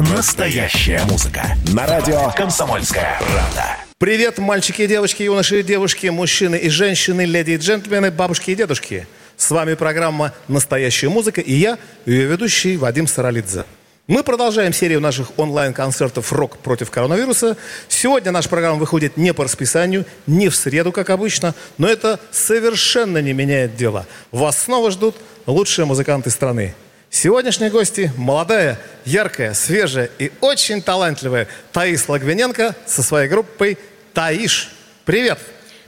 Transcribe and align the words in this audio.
Настоящая 0.00 1.04
музыка. 1.04 1.44
На 1.74 1.86
радио 1.86 2.30
«Комсомольская 2.34 3.20
правда». 3.20 3.76
Привет, 3.98 4.38
мальчики 4.38 4.80
и 4.80 4.86
девочки, 4.86 5.24
юноши 5.24 5.60
и 5.60 5.62
девушки, 5.62 6.06
мужчины 6.06 6.56
и 6.56 6.70
женщины, 6.70 7.26
леди 7.26 7.50
и 7.50 7.56
джентльмены, 7.58 8.10
бабушки 8.10 8.50
и 8.50 8.54
дедушки. 8.54 9.06
С 9.36 9.50
вами 9.50 9.74
программа 9.74 10.32
«Настоящая 10.48 11.10
музыка» 11.10 11.42
и 11.42 11.52
я, 11.52 11.76
ее 12.06 12.24
ведущий 12.24 12.78
Вадим 12.78 13.06
Саралидзе. 13.06 13.66
Мы 14.06 14.22
продолжаем 14.22 14.72
серию 14.72 15.02
наших 15.02 15.38
онлайн-концертов 15.38 16.32
«Рок 16.32 16.56
против 16.56 16.90
коронавируса». 16.90 17.58
Сегодня 17.88 18.32
наша 18.32 18.48
программа 18.48 18.78
выходит 18.78 19.18
не 19.18 19.34
по 19.34 19.44
расписанию, 19.44 20.06
не 20.26 20.48
в 20.48 20.56
среду, 20.56 20.92
как 20.92 21.10
обычно, 21.10 21.54
но 21.76 21.86
это 21.86 22.18
совершенно 22.30 23.18
не 23.18 23.34
меняет 23.34 23.76
дело. 23.76 24.06
Вас 24.32 24.62
снова 24.62 24.90
ждут 24.92 25.16
лучшие 25.44 25.84
музыканты 25.84 26.30
страны. 26.30 26.74
Сегодняшние 27.10 27.70
гости– 27.70 28.12
молодая, 28.16 28.78
яркая, 29.04 29.52
свежая 29.52 30.08
и 30.20 30.30
очень 30.40 30.80
талантливая 30.80 31.48
Таис 31.72 32.08
Лагвиненко 32.08 32.76
со 32.86 33.02
своей 33.02 33.28
группой 33.28 33.78
«Таиш». 34.14 34.70
Привет! 35.04 35.40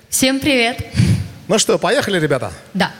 Всем 0.09 0.41
привет! 0.41 0.85
Ну 1.47 1.61
что, 1.61 1.79
поехали, 1.79 2.19
ребята? 2.19 2.53
Да. 2.75 2.93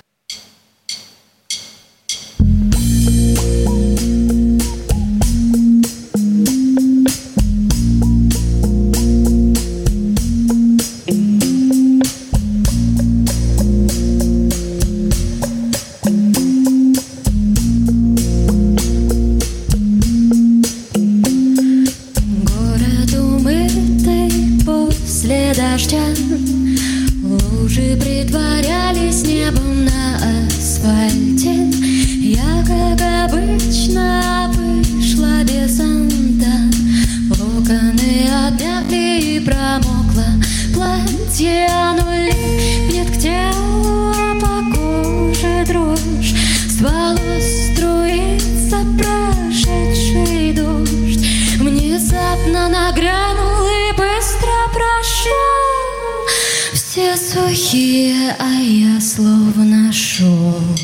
Сухие, 57.33 58.37
а 58.39 58.51
я 58.61 59.01
словно 59.01 59.93
шок. 59.93 60.79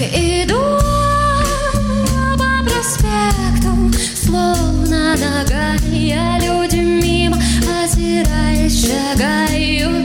Иду 0.00 0.78
по 2.38 2.64
проспекту, 2.64 3.92
словно 4.24 5.14
нагая 5.16 6.40
Люди 6.40 6.76
мимо, 6.76 7.36
озираясь, 7.82 8.86
шагают 8.86 10.03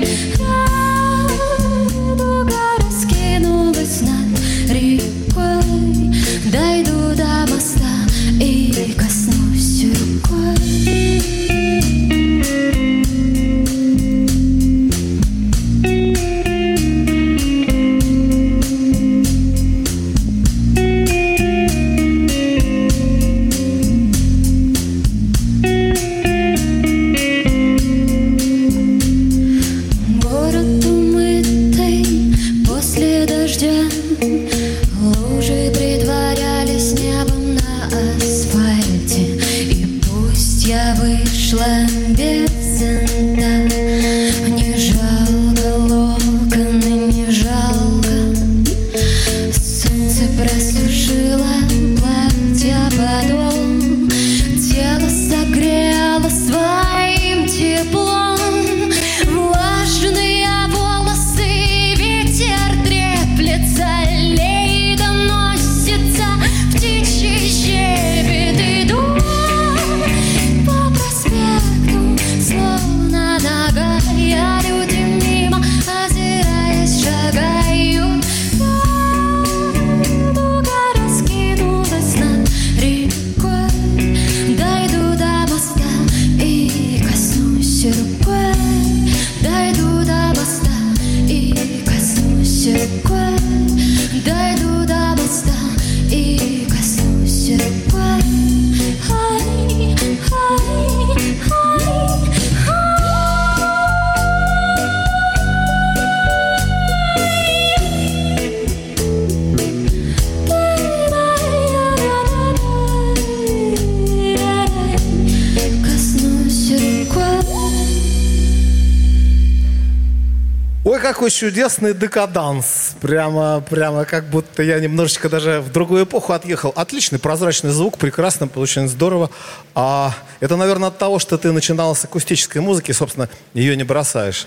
Ой, 121.30 121.32
какой 121.32 121.52
чудесный 121.52 121.94
декаданс. 121.94 122.96
Прямо, 123.02 123.62
прямо 123.70 124.04
как 124.06 124.30
будто 124.30 124.64
я 124.64 124.80
немножечко 124.80 125.30
даже 125.30 125.62
в 125.62 125.72
другую 125.72 126.04
эпоху 126.06 126.34
отъехал. 126.34 126.74
Отличный 126.76 127.20
прозрачный 127.20 127.70
звук, 127.72 127.98
прекрасно, 128.00 128.50
очень 128.56 128.88
здорово. 128.88 129.30
А 129.76 130.12
это, 130.40 130.56
наверное, 130.58 130.88
от 130.90 130.98
того, 130.98 131.20
что 131.20 131.38
ты 131.38 131.52
начинала 131.52 131.94
с 131.94 132.04
акустической 132.04 132.62
музыки, 132.62 132.92
собственно, 132.94 133.30
ее 133.54 133.76
не 133.78 133.84
бросаешь. 133.84 134.46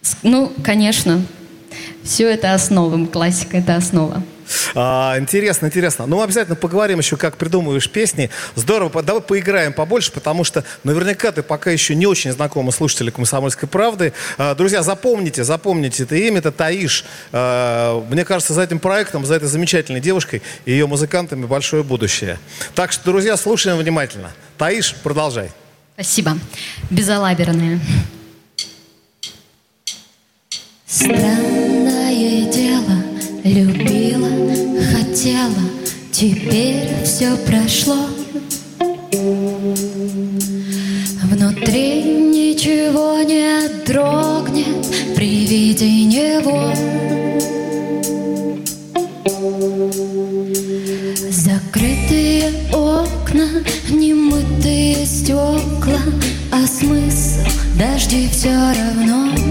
С- 0.00 0.16
Ну, 0.22 0.52
конечно. 0.62 1.24
Все 2.04 2.30
это 2.32 2.54
основа, 2.54 3.04
классика 3.06 3.56
это 3.56 3.74
основа. 3.76 4.22
А, 4.74 5.16
интересно, 5.18 5.66
интересно. 5.66 6.06
Ну, 6.06 6.22
обязательно 6.22 6.56
поговорим 6.56 6.98
еще, 6.98 7.16
как 7.16 7.36
придумываешь 7.36 7.90
песни. 7.90 8.30
Здорово, 8.54 9.02
давай 9.02 9.22
поиграем 9.22 9.72
побольше, 9.72 10.12
потому 10.12 10.44
что 10.44 10.64
наверняка 10.84 11.32
ты 11.32 11.42
пока 11.42 11.70
еще 11.70 11.94
не 11.94 12.06
очень 12.06 12.32
знакомы 12.32 12.72
слушатели 12.72 13.10
«Комсомольской 13.10 13.68
правды». 13.68 14.12
А, 14.38 14.54
друзья, 14.54 14.82
запомните, 14.82 15.44
запомните 15.44 16.04
это 16.04 16.16
имя, 16.16 16.38
это 16.38 16.52
Таиш. 16.52 17.04
А, 17.32 18.00
мне 18.08 18.24
кажется, 18.24 18.54
за 18.54 18.62
этим 18.62 18.78
проектом, 18.78 19.24
за 19.26 19.34
этой 19.34 19.48
замечательной 19.48 20.00
девушкой 20.00 20.42
и 20.64 20.72
ее 20.72 20.86
музыкантами 20.86 21.46
большое 21.46 21.82
будущее. 21.82 22.38
Так 22.74 22.92
что, 22.92 23.04
друзья, 23.04 23.36
слушаем 23.36 23.78
внимательно. 23.78 24.32
Таиш, 24.58 24.94
продолжай. 25.02 25.50
Спасибо. 25.94 26.38
Безалаберная. 26.90 27.80
Странное 30.86 32.50
дело, 32.52 33.02
хотела, 33.42 33.71
теперь 36.22 36.86
все 37.04 37.36
прошло. 37.36 38.06
Внутри 41.24 42.02
ничего 42.04 43.20
не 43.22 43.68
дрогнет 43.84 44.86
при 45.16 45.46
виде 45.46 45.90
него. 46.04 46.72
Закрытые 51.28 52.52
окна, 52.72 53.48
Немытые 53.90 55.04
стекла, 55.04 56.02
а 56.52 56.64
смысл 56.68 57.40
дожди 57.76 58.28
все 58.28 58.52
равно 58.52 59.41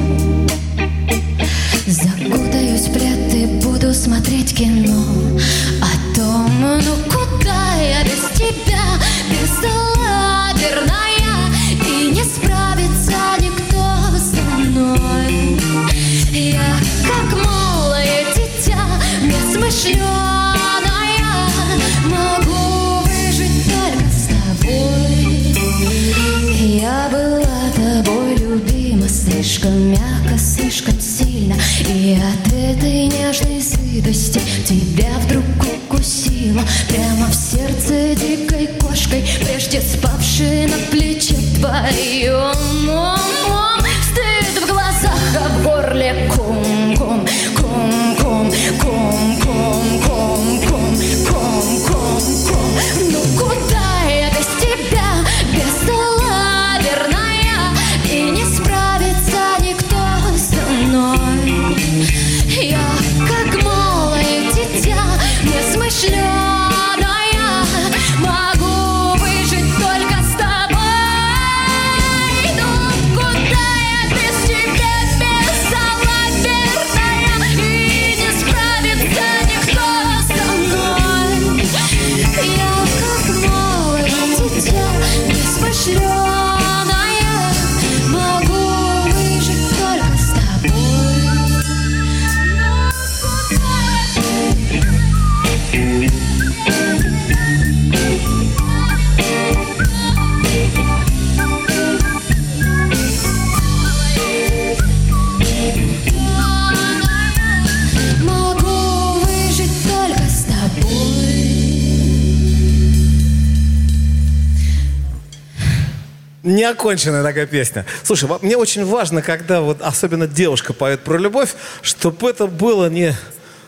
Неоконченная 116.72 117.22
такая 117.22 117.48
песня. 117.48 117.86
Слушай, 118.02 118.30
мне 118.42 118.56
очень 118.56 118.86
важно, 118.86 119.22
когда 119.22 119.60
вот 119.60 119.82
особенно 119.82 120.26
девушка 120.26 120.72
поет 120.72 121.02
про 121.02 121.18
любовь, 121.18 121.54
чтобы 121.82 122.30
это 122.30 122.48
было 122.48 122.90
не, 122.90 123.14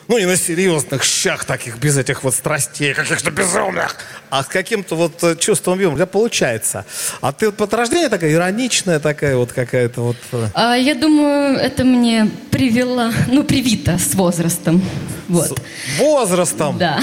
ну, 0.07 0.17
не 0.17 0.25
на 0.25 0.37
серьезных 0.37 1.03
щах 1.03 1.43
таких, 1.43 1.77
без 1.79 1.97
этих 1.97 2.23
вот 2.23 2.33
страстей, 2.33 2.93
каких-то 2.93 3.29
безумных, 3.29 3.97
а 4.35 4.43
с 4.43 4.47
каким-то 4.47 4.95
вот 4.95 5.23
э, 5.23 5.35
чувством 5.35 5.79
юмора. 5.79 5.93
У 5.93 5.97
тебя 5.97 6.05
получается. 6.07 6.85
А 7.21 7.31
ты 7.31 7.51
вот 7.51 7.61
от 7.61 7.71
рождения 7.75 8.09
такая 8.09 8.31
ироничная 8.31 8.99
такая 8.99 9.37
вот 9.37 9.53
какая-то 9.53 10.01
вот... 10.01 10.15
э, 10.31 10.47
А, 10.55 10.73
я 10.75 10.95
думаю, 10.95 11.55
это 11.57 11.83
мне 11.83 12.27
привело, 12.49 13.11
ну, 13.27 13.43
привито 13.43 13.99
с 13.99 14.15
возрастом. 14.15 14.81
Вот. 15.29 15.49
с 15.49 15.99
возрастом. 15.99 16.79
Да. 16.79 16.99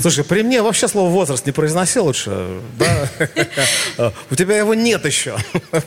Слушай, 0.00 0.22
при 0.22 0.42
мне 0.42 0.62
вообще 0.62 0.86
слово 0.86 1.10
возраст 1.10 1.44
не 1.44 1.50
произноси 1.50 1.98
лучше, 1.98 2.60
да? 2.78 4.12
У 4.30 4.36
тебя 4.36 4.56
его 4.56 4.74
нет 4.74 5.04
еще. 5.04 5.36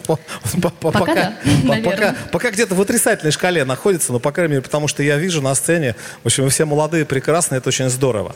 По- 0.06 0.20
по- 0.62 0.70
по- 0.70 0.92
Пока. 0.92 1.34
Пока 1.66 2.16
пока 2.34 2.52
где-то 2.52 2.76
в 2.76 2.82
отрицательной 2.82 3.32
шкале 3.32 3.64
находится, 3.64 4.12
но, 4.12 4.20
по 4.20 4.34
крайней 4.34 4.52
мере, 4.56 4.62
потому 4.64 4.90
что 4.90 5.02
я 5.02 5.16
вижу 5.16 5.42
на 5.42 5.56
сцене, 5.56 5.96
в 6.24 6.26
общем, 6.26 6.44
вы 6.44 6.50
все 6.50 6.66
молодые, 6.66 7.06
прекрасные, 7.06 7.60
это 7.60 7.70
очень 7.70 7.90
здорово. 7.90 8.36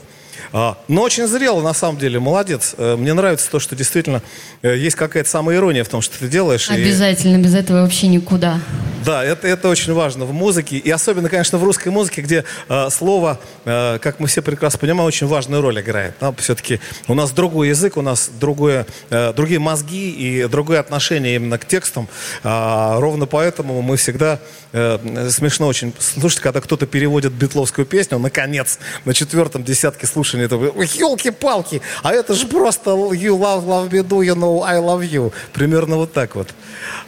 А, 0.52 0.76
Но 0.88 1.02
очень 1.02 1.26
зрело, 1.26 1.60
на 1.62 1.74
самом 1.74 1.98
деле, 1.98 2.18
молодец. 2.20 2.74
Э, 2.78 2.96
Мне 2.96 3.12
нравится 3.14 3.50
то, 3.50 3.58
что 3.60 3.74
действительно 3.76 4.22
э, 4.62 4.76
есть 4.76 4.96
какая-то 4.96 5.28
самоирония 5.28 5.84
в 5.84 5.88
том, 5.88 6.00
что 6.02 6.18
ты 6.18 6.28
делаешь. 6.28 6.68
и- 6.70 6.74
Обязательно, 6.74 7.38
без 7.38 7.54
этого 7.54 7.82
вообще 7.82 8.08
никуда. 8.08 8.60
да, 9.04 9.24
это, 9.24 9.46
это 9.48 9.68
очень 9.68 9.92
важно 9.92 10.24
в 10.24 10.32
музыке. 10.32 10.76
И 10.76 10.90
особенно, 10.90 11.28
конечно, 11.28 11.58
в 11.58 11.64
русской 11.64 11.88
музыке, 11.88 12.22
где 12.22 12.44
э, 12.68 12.88
слово, 12.90 13.38
э, 13.64 13.98
как 14.00 14.20
мы 14.20 14.26
все 14.28 14.42
прекрасно 14.42 14.78
понимаем, 14.78 15.06
очень 15.06 15.26
важную 15.26 15.62
роль 15.62 15.80
играет. 15.80 16.14
Да? 16.20 16.32
Все-таки 16.38 16.80
у 17.06 17.14
нас 17.14 17.30
другой 17.30 17.68
язык, 17.68 17.96
у 17.96 18.02
нас 18.02 18.30
другое, 18.40 18.86
э, 19.10 19.32
другие 19.32 19.60
мозги 19.60 20.10
и 20.10 20.46
другое 20.46 20.80
отношение 20.80 21.36
именно 21.36 21.58
к 21.58 21.66
текстам. 21.66 22.08
А, 22.44 22.98
ровно 23.00 23.26
поэтому 23.26 23.80
мы 23.82 23.96
всегда 23.96 24.38
э, 24.72 25.28
смешно 25.30 25.66
очень 25.66 25.92
слушать, 25.98 26.40
когда 26.40 26.60
кто-то 26.60 26.86
переводит 26.86 27.32
битловскую 27.32 27.86
песню, 27.86 28.18
наконец, 28.18 28.78
на 29.04 29.14
четвертом 29.14 29.64
десятке 29.64 30.06
слушания, 30.28 30.46
это 30.46 30.56
вы, 30.56 30.84
елки-палки, 30.84 31.80
а 32.02 32.12
это 32.12 32.34
же 32.34 32.46
просто 32.46 32.90
you 32.90 33.36
love, 33.38 33.64
love 33.64 33.90
me 33.90 34.02
do, 34.02 34.20
you 34.20 34.34
know 34.34 34.62
I 34.64 34.78
love 34.78 35.08
you. 35.08 35.32
Примерно 35.52 35.96
вот 35.96 36.12
так 36.12 36.34
вот. 36.34 36.48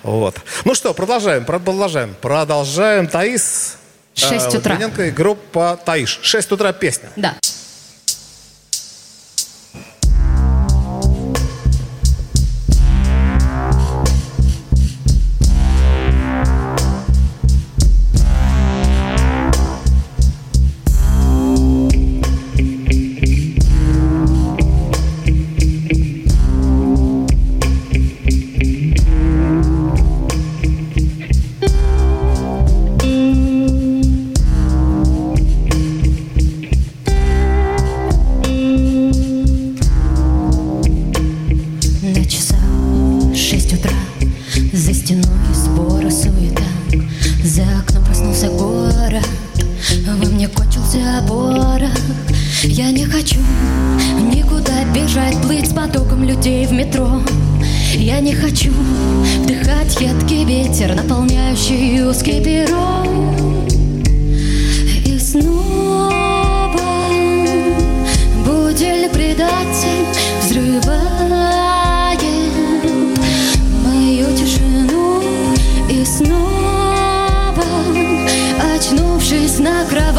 Вот. 0.02 0.36
Ну 0.64 0.74
что, 0.74 0.94
продолжаем, 0.94 1.44
продолжаем. 1.44 2.14
Продолжаем. 2.20 3.06
Таис. 3.06 3.76
Шесть 4.14 4.54
э, 4.54 4.58
утра. 4.58 4.76
И 4.76 5.10
группа 5.10 5.78
Таиш. 5.84 6.18
6 6.22 6.52
утра 6.52 6.72
песня. 6.72 7.10
Да. 7.16 7.36
Ветер 60.80 60.94
Наполняющий 60.94 62.02
узкий 62.02 62.42
перрон. 62.42 63.66
И 65.04 65.18
снова 65.18 66.80
Будильник 68.46 69.12
предатель 69.12 70.06
взрывает 70.42 72.20
мою 73.84 74.26
тишину. 74.34 75.22
И 75.90 76.04
снова, 76.04 77.64
очнувшись 78.74 79.58
на 79.58 79.84
кровати 79.84 80.09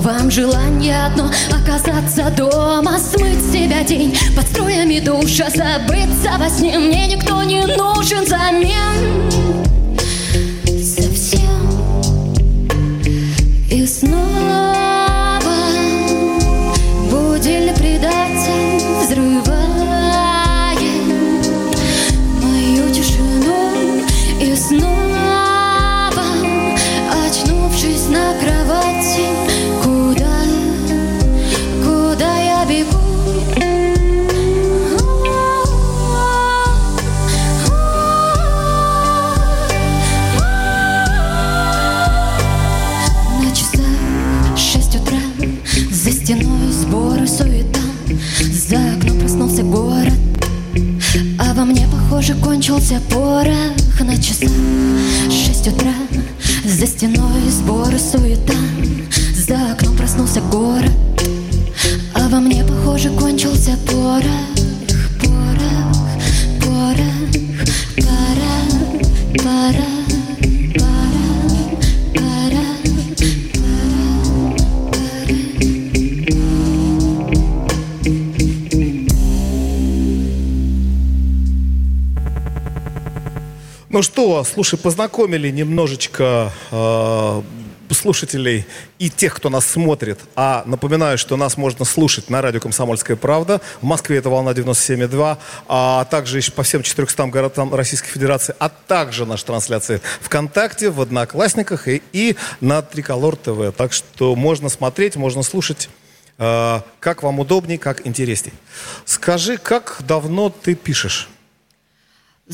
словом 0.00 0.30
Желание 0.30 1.06
одно 1.06 1.30
оказаться 1.50 2.30
дома 2.36 2.98
Смыть 2.98 3.52
себя 3.52 3.82
день. 3.82 4.16
Под 4.36 4.46
струями 4.46 5.00
душа 5.00 5.48
Забыться 5.50 6.38
во 6.38 6.48
сне. 6.48 6.78
Мне 6.78 7.06
никто 7.06 7.42
не 7.42 7.66
нужен 7.66 8.24
взамен. 8.24 9.30
Совсем. 10.64 11.40
И 13.70 13.86
снова 13.86 14.18
Будильник 17.10 17.74
предатель 17.74 18.82
взрывает 19.02 19.48
Мою 22.42 22.90
тишину. 22.92 24.04
И 24.40 24.54
снова 24.54 25.07
похоже, 52.18 52.34
кончился 52.42 53.00
порох 53.10 54.00
На 54.00 54.16
часах. 54.16 54.50
Шесть 55.30 55.68
утра 55.68 55.94
За 56.64 56.84
стеной 56.84 57.48
сборы 57.48 57.96
суета. 57.96 58.54
За 59.34 59.72
окном 59.72 59.96
проснулся 59.96 60.40
город 60.40 60.90
А 62.14 62.28
во 62.28 62.40
мне, 62.40 62.64
похоже, 62.64 63.10
кончился 63.10 63.76
порох. 63.86 64.24
Порох, 65.20 65.96
порох 66.60 67.28
Пора, 67.96 69.44
пора, 69.44 69.87
Ну 83.98 84.02
что, 84.02 84.44
слушай, 84.44 84.78
познакомили 84.78 85.50
немножечко 85.50 86.52
э, 86.70 87.42
слушателей 87.90 88.64
и 89.00 89.10
тех, 89.10 89.34
кто 89.34 89.50
нас 89.50 89.66
смотрит. 89.66 90.20
А 90.36 90.62
напоминаю, 90.66 91.18
что 91.18 91.36
нас 91.36 91.56
можно 91.56 91.84
слушать 91.84 92.30
на 92.30 92.40
радио 92.40 92.60
«Комсомольская 92.60 93.16
правда». 93.16 93.60
В 93.80 93.84
Москве 93.86 94.18
это 94.18 94.30
волна 94.30 94.52
97,2, 94.52 95.38
а 95.66 96.04
также 96.04 96.38
еще 96.38 96.52
по 96.52 96.62
всем 96.62 96.84
400 96.84 97.26
городам 97.26 97.74
Российской 97.74 98.10
Федерации, 98.10 98.54
а 98.60 98.68
также 98.68 99.26
наши 99.26 99.44
трансляции 99.44 100.00
ВКонтакте, 100.20 100.90
в 100.90 101.00
Одноклассниках 101.00 101.88
и, 101.88 102.00
и 102.12 102.36
на 102.60 102.82
Триколор 102.82 103.34
ТВ. 103.34 103.76
Так 103.76 103.92
что 103.92 104.36
можно 104.36 104.68
смотреть, 104.68 105.16
можно 105.16 105.42
слушать, 105.42 105.88
э, 106.38 106.80
как 107.00 107.24
вам 107.24 107.40
удобней, 107.40 107.78
как 107.78 108.06
интересней. 108.06 108.52
Скажи, 109.04 109.56
как 109.56 110.02
давно 110.06 110.50
ты 110.50 110.76
пишешь? 110.76 111.28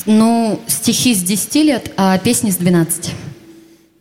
Ну, 0.06 0.60
стихи 0.66 1.14
с 1.14 1.22
10 1.22 1.54
лет, 1.56 1.92
а 1.96 2.18
песни 2.18 2.50
с 2.50 2.56
12. 2.56 3.12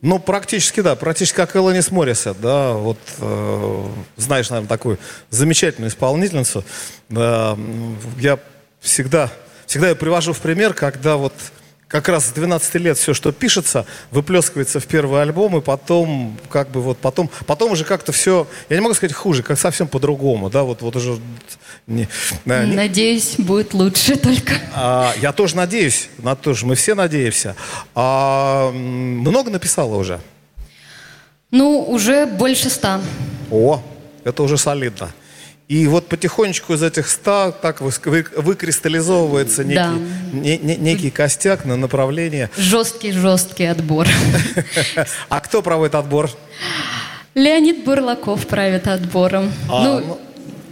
Ну, 0.02 0.20
практически, 0.20 0.82
да. 0.82 0.96
Практически 0.96 1.38
как 1.38 1.56
Элонис 1.56 1.92
Морриса, 1.92 2.34
да. 2.34 2.74
Вот, 2.74 2.98
э, 3.20 3.86
знаешь, 4.18 4.50
наверное, 4.50 4.68
такую 4.68 5.00
замечательную 5.30 5.90
исполнительницу. 5.90 6.66
М, 7.10 7.98
я 8.20 8.38
всегда, 8.82 9.32
всегда 9.66 9.90
ее 9.90 9.96
привожу 9.96 10.34
в 10.34 10.40
пример, 10.40 10.74
когда 10.74 11.16
вот 11.16 11.34
как 11.94 12.10
раз 12.10 12.26
с 12.26 12.32
12 12.32 12.74
лет 12.76 12.98
все, 12.98 13.14
что 13.14 13.32
пишется, 13.32 13.86
выплескивается 14.10 14.80
в 14.80 14.88
первый 14.88 15.22
альбом, 15.22 15.58
и 15.58 15.62
потом, 15.62 16.36
как 16.50 16.72
бы 16.72 16.82
вот 16.82 16.98
потом, 16.98 17.30
потом 17.46 17.72
уже 17.74 17.86
как-то 17.86 18.12
все, 18.12 18.48
я 18.68 18.78
не 18.78 18.82
могу 18.82 18.96
сказать 18.96 19.16
хуже, 19.16 19.44
как 19.44 19.60
совсем 19.60 19.88
по-другому, 19.88 20.50
да, 20.50 20.64
вот, 20.64 20.82
вот 20.82 20.96
уже 20.96 21.20
не, 21.86 22.10
да, 22.46 22.66
не- 22.66 22.74
Надеюсь, 22.76 23.36
будет 23.38 23.76
лучше 23.76 24.16
только. 24.16 24.54
а, 24.74 25.14
я 25.22 25.32
тоже 25.34 25.56
надеюсь, 25.56 26.10
на 26.18 26.36
то 26.36 26.56
же, 26.56 26.66
мы 26.66 26.74
все 26.74 26.96
надеемся. 26.96 27.56
А, 27.94 28.72
много 28.72 29.52
написала 29.52 29.94
уже? 29.96 30.20
Ну, 31.52 31.80
уже 31.88 32.26
больше 32.26 32.72
ста. 32.72 33.02
О, 33.52 33.84
это 34.24 34.42
уже 34.42 34.58
солидно. 34.58 35.12
И 35.70 35.88
вот 35.88 36.08
потихонечку 36.08 36.74
из 36.74 36.84
этих 36.84 37.08
ста 37.08 37.52
так 37.52 37.80
вы- 37.82 37.92
вы- 38.06 38.26
выкристаллизовывается 38.36 39.64
некий, 39.64 39.76
Да. 39.76 39.94
не- 40.34 40.58
не- 40.58 40.76
некий 40.76 41.10
костяк 41.10 41.66
на 41.66 41.78
направление. 41.78 42.50
Жесткий-жесткий 42.58 43.66
отбор. 43.66 44.08
А 45.30 45.40
кто 45.40 45.62
проводит 45.62 45.96
отбор? 45.96 46.30
Леонид 47.34 47.84
Бурлаков 47.86 48.46
правит 48.46 48.88
отбором. 48.88 49.52
А, 49.70 49.84
ну, 49.84 50.00
ну, 50.02 50.20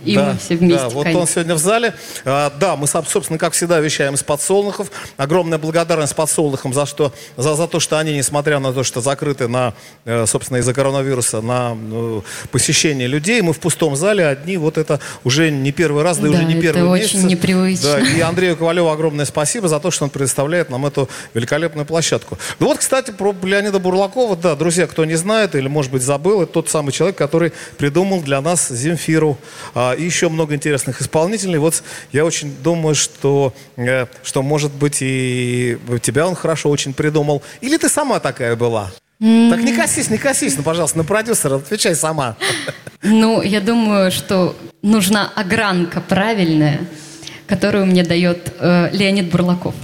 и 0.03 0.15
да, 0.15 0.31
мы 0.33 0.37
все 0.37 0.55
вместе. 0.55 0.77
Да, 0.77 0.89
вот 0.89 1.03
конечно. 1.03 1.21
он 1.21 1.27
сегодня 1.27 1.55
в 1.55 1.57
зале. 1.59 1.93
А, 2.25 2.51
да, 2.59 2.75
мы, 2.75 2.85
соб- 2.85 3.07
собственно, 3.07 3.39
как 3.39 3.53
всегда, 3.53 3.79
вещаем 3.79 4.15
из 4.15 4.23
подсолнухов. 4.23 4.91
Огромная 5.17 5.57
благодарность 5.57 6.15
подсолнухам 6.15 6.73
за, 6.73 6.85
что, 6.85 7.13
за, 7.37 7.55
за 7.55 7.67
то, 7.67 7.79
что 7.79 7.97
они, 7.99 8.15
несмотря 8.15 8.59
на 8.59 8.73
то, 8.73 8.83
что 8.83 9.01
закрыты 9.01 9.47
на, 9.47 9.73
э, 10.05 10.25
собственно, 10.25 10.57
из-за 10.57 10.73
коронавируса, 10.73 11.41
на 11.41 11.77
э, 11.79 12.21
посещение 12.51 13.07
людей, 13.07 13.41
мы 13.41 13.53
в 13.53 13.59
пустом 13.59 13.95
зале 13.95 14.25
одни. 14.25 14.57
Вот 14.57 14.77
это 14.77 14.99
уже 15.23 15.51
не 15.51 15.71
первый 15.71 16.03
раз, 16.03 16.17
да, 16.17 16.27
и 16.27 16.31
Да, 16.31 16.37
уже 16.37 16.45
не 16.47 16.53
это 16.53 16.61
первый 16.61 16.89
очень 16.89 17.17
месяц. 17.19 17.29
непривычно. 17.29 17.93
Да, 17.93 17.99
и 17.99 18.19
Андрею 18.21 18.57
Ковалеву 18.57 18.89
огромное 18.89 19.25
спасибо 19.25 19.67
за 19.67 19.79
то, 19.79 19.91
что 19.91 20.05
он 20.05 20.09
предоставляет 20.09 20.69
нам 20.69 20.85
эту 20.85 21.09
великолепную 21.33 21.85
площадку. 21.85 22.37
Ну 22.59 22.67
вот, 22.67 22.77
кстати, 22.79 23.11
про 23.11 23.35
Леонида 23.41 23.79
Бурлакова, 23.79 24.35
да, 24.35 24.55
друзья, 24.55 24.87
кто 24.87 25.05
не 25.05 25.15
знает 25.15 25.55
или, 25.55 25.67
может 25.67 25.91
быть, 25.91 26.01
забыл, 26.01 26.41
это 26.41 26.53
тот 26.53 26.69
самый 26.69 26.91
человек, 26.91 27.17
который 27.17 27.53
придумал 27.77 28.21
для 28.21 28.41
нас 28.41 28.69
Земфиру 28.69 29.37
а, 29.75 29.90
и 29.93 30.03
еще 30.03 30.29
много 30.29 30.55
интересных 30.55 31.01
исполнителей. 31.01 31.59
Вот 31.59 31.83
я 32.11 32.25
очень 32.25 32.53
думаю, 32.63 32.95
что, 32.95 33.53
э, 33.77 34.07
что 34.23 34.41
может 34.41 34.71
быть, 34.71 34.97
и 35.01 35.77
тебя 36.01 36.27
он 36.27 36.35
хорошо 36.35 36.69
очень 36.69 36.93
придумал. 36.93 37.41
Или 37.61 37.77
ты 37.77 37.89
сама 37.89 38.19
такая 38.19 38.55
была? 38.55 38.91
Так 39.19 39.61
не 39.61 39.75
косись, 39.75 40.09
не 40.09 40.17
косись, 40.17 40.57
ну, 40.57 40.63
пожалуйста, 40.63 40.97
на 40.97 41.03
продюсера, 41.03 41.57
отвечай 41.57 41.95
сама. 41.95 42.35
Ну, 43.03 43.43
я 43.43 43.61
думаю, 43.61 44.11
что 44.11 44.55
нужна 44.81 45.31
огранка 45.35 46.01
правильная, 46.01 46.79
которую 47.45 47.85
мне 47.85 48.03
дает 48.03 48.51
э, 48.59 48.89
Леонид 48.91 49.29
Бурлаков. 49.29 49.75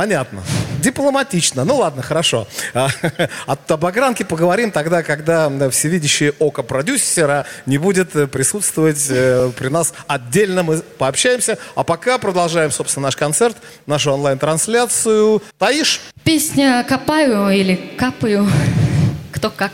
Понятно. 0.00 0.42
Дипломатично. 0.78 1.62
Ну 1.66 1.76
ладно, 1.76 2.00
хорошо. 2.00 2.48
А, 2.72 2.88
От 3.46 3.70
обогранки 3.70 4.22
поговорим 4.22 4.70
тогда, 4.70 5.02
когда 5.02 5.50
всевидящее 5.68 6.32
око 6.38 6.62
продюсера 6.62 7.44
не 7.66 7.76
будет 7.76 8.16
э, 8.16 8.26
присутствовать 8.26 9.08
э, 9.10 9.50
при 9.58 9.68
нас 9.68 9.92
отдельно. 10.06 10.62
Мы 10.62 10.78
пообщаемся. 10.78 11.58
А 11.74 11.84
пока 11.84 12.16
продолжаем, 12.16 12.70
собственно, 12.70 13.08
наш 13.08 13.16
концерт, 13.16 13.58
нашу 13.84 14.12
онлайн-трансляцию. 14.12 15.42
Таиш? 15.58 16.00
Песня 16.24 16.82
«Копаю» 16.88 17.50
или 17.50 17.74
«Капаю», 17.98 18.48
кто 19.32 19.50
как. 19.50 19.72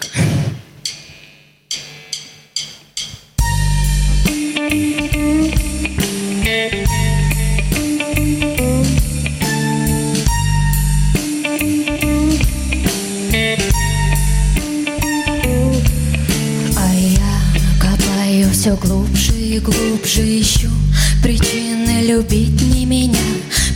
Все 18.66 18.74
глубже 18.74 19.32
и 19.32 19.60
глубже 19.60 20.40
ищу 20.40 20.68
Причины 21.22 22.02
любить 22.04 22.60
не 22.62 22.84
меня 22.84 23.20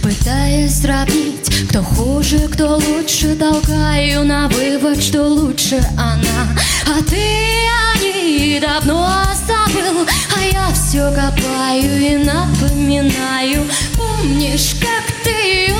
Пытаясь 0.02 0.80
сравнить, 0.80 1.68
кто 1.68 1.82
хуже, 1.82 2.48
кто 2.50 2.76
лучше. 2.76 3.36
Толкаю 3.36 4.24
на 4.24 4.48
вывод, 4.48 5.00
что 5.00 5.22
лучше 5.28 5.76
она. 5.96 6.48
А 6.86 7.02
ты 7.08 7.16
о 7.16 8.02
ней 8.02 8.58
давно 8.58 9.06
забыл 9.46 10.06
А 10.36 10.40
я 10.42 10.72
все 10.74 11.12
копаю 11.14 12.00
и 12.00 12.16
напоминаю. 12.16 13.66
Помнишь, 13.96 14.74
как 14.80 15.04
ты 15.22 15.30
ее 15.30 15.76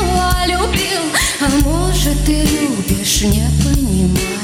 любил? 0.46 1.02
А 1.40 1.48
может, 1.64 2.24
ты 2.26 2.42
любишь, 2.42 3.22
не 3.22 3.48
понимаю 3.64 4.40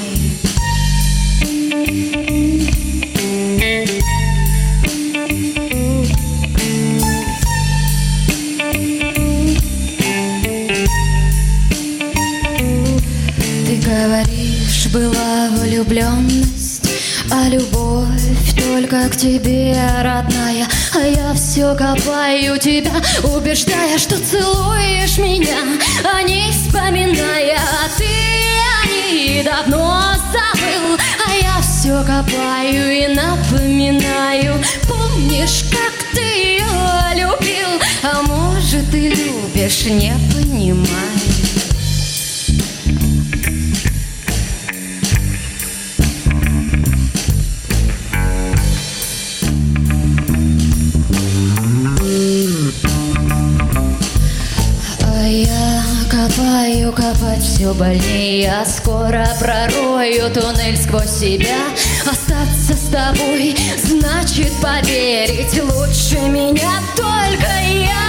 была 14.96 15.48
влюбленность 15.50 16.88
А 17.30 17.48
любовь 17.48 18.54
только 18.56 19.08
к 19.10 19.16
тебе, 19.16 19.76
родная. 20.02 20.66
А 20.94 21.00
я 21.00 21.34
все 21.34 21.74
копаю 21.74 22.58
тебя, 22.58 22.92
убеждая, 23.22 23.98
что 23.98 24.16
целуешь 24.18 25.18
меня 25.18 25.58
А 26.02 26.22
не 26.22 26.50
вспоминая, 26.50 27.58
а 27.58 27.88
ты 27.98 28.06
о 28.06 28.86
ней 28.86 29.42
давно 29.42 30.02
забыл 30.32 30.98
А 31.26 31.34
я 31.42 31.60
все 31.60 32.02
копаю 32.02 32.90
и 32.90 33.06
напоминаю. 33.08 34.62
Помнишь, 34.88 35.64
как 35.70 35.92
ты 36.14 36.22
ее 36.22 36.64
любил? 37.14 37.80
А 38.02 38.22
может, 38.22 38.90
ты 38.90 39.08
любишь, 39.10 39.84
не 39.84 40.14
понимаю 40.32 41.25
копаю, 56.92 57.14
копать 57.14 57.42
все 57.42 57.72
больнее 57.74 58.42
Я 58.42 58.64
скоро 58.64 59.26
пророю 59.40 60.30
туннель 60.32 60.76
сквозь 60.76 61.10
себя. 61.10 61.56
Остаться 62.04 62.74
с 62.74 62.88
тобой 62.90 63.56
значит 63.82 64.52
поверить 64.60 65.62
Лучше 65.62 66.18
меня 66.28 66.80
только 66.96 67.48
я 67.62 68.05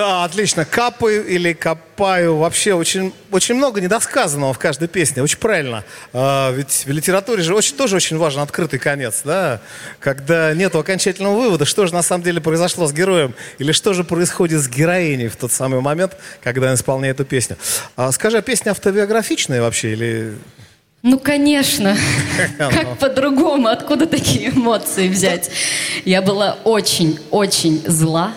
Да, 0.00 0.24
отлично. 0.24 0.64
Капаю 0.64 1.26
или 1.26 1.52
копаю. 1.52 2.36
Вообще 2.36 2.72
очень, 2.72 3.12
очень 3.30 3.54
много 3.54 3.82
недосказанного 3.82 4.54
в 4.54 4.58
каждой 4.58 4.88
песне. 4.88 5.22
Очень 5.22 5.36
правильно. 5.36 5.84
А, 6.14 6.50
ведь 6.52 6.84
в 6.86 6.90
литературе 6.90 7.42
же 7.42 7.54
очень, 7.54 7.76
тоже 7.76 7.96
очень 7.96 8.16
важен 8.16 8.40
открытый 8.40 8.78
конец, 8.78 9.20
да? 9.24 9.60
Когда 9.98 10.54
нет 10.54 10.74
окончательного 10.74 11.36
вывода, 11.36 11.66
что 11.66 11.86
же 11.86 11.92
на 11.92 12.00
самом 12.00 12.24
деле 12.24 12.40
произошло 12.40 12.86
с 12.86 12.94
героем, 12.94 13.34
или 13.58 13.72
что 13.72 13.92
же 13.92 14.02
происходит 14.02 14.62
с 14.62 14.68
героиней 14.68 15.28
в 15.28 15.36
тот 15.36 15.52
самый 15.52 15.82
момент, 15.82 16.16
когда 16.42 16.68
он 16.68 16.76
исполняет 16.76 17.16
эту 17.16 17.26
песню. 17.26 17.58
А, 17.94 18.10
скажи, 18.10 18.38
а 18.38 18.40
песня 18.40 18.70
автобиографичная 18.70 19.60
вообще 19.60 19.92
или... 19.92 20.34
Ну, 21.02 21.18
конечно. 21.18 21.94
Как 22.58 22.98
по-другому? 22.98 23.68
Откуда 23.68 24.06
такие 24.06 24.48
эмоции 24.48 25.10
взять? 25.10 25.50
Я 26.06 26.22
была 26.22 26.56
очень-очень 26.64 27.82
зла. 27.86 28.32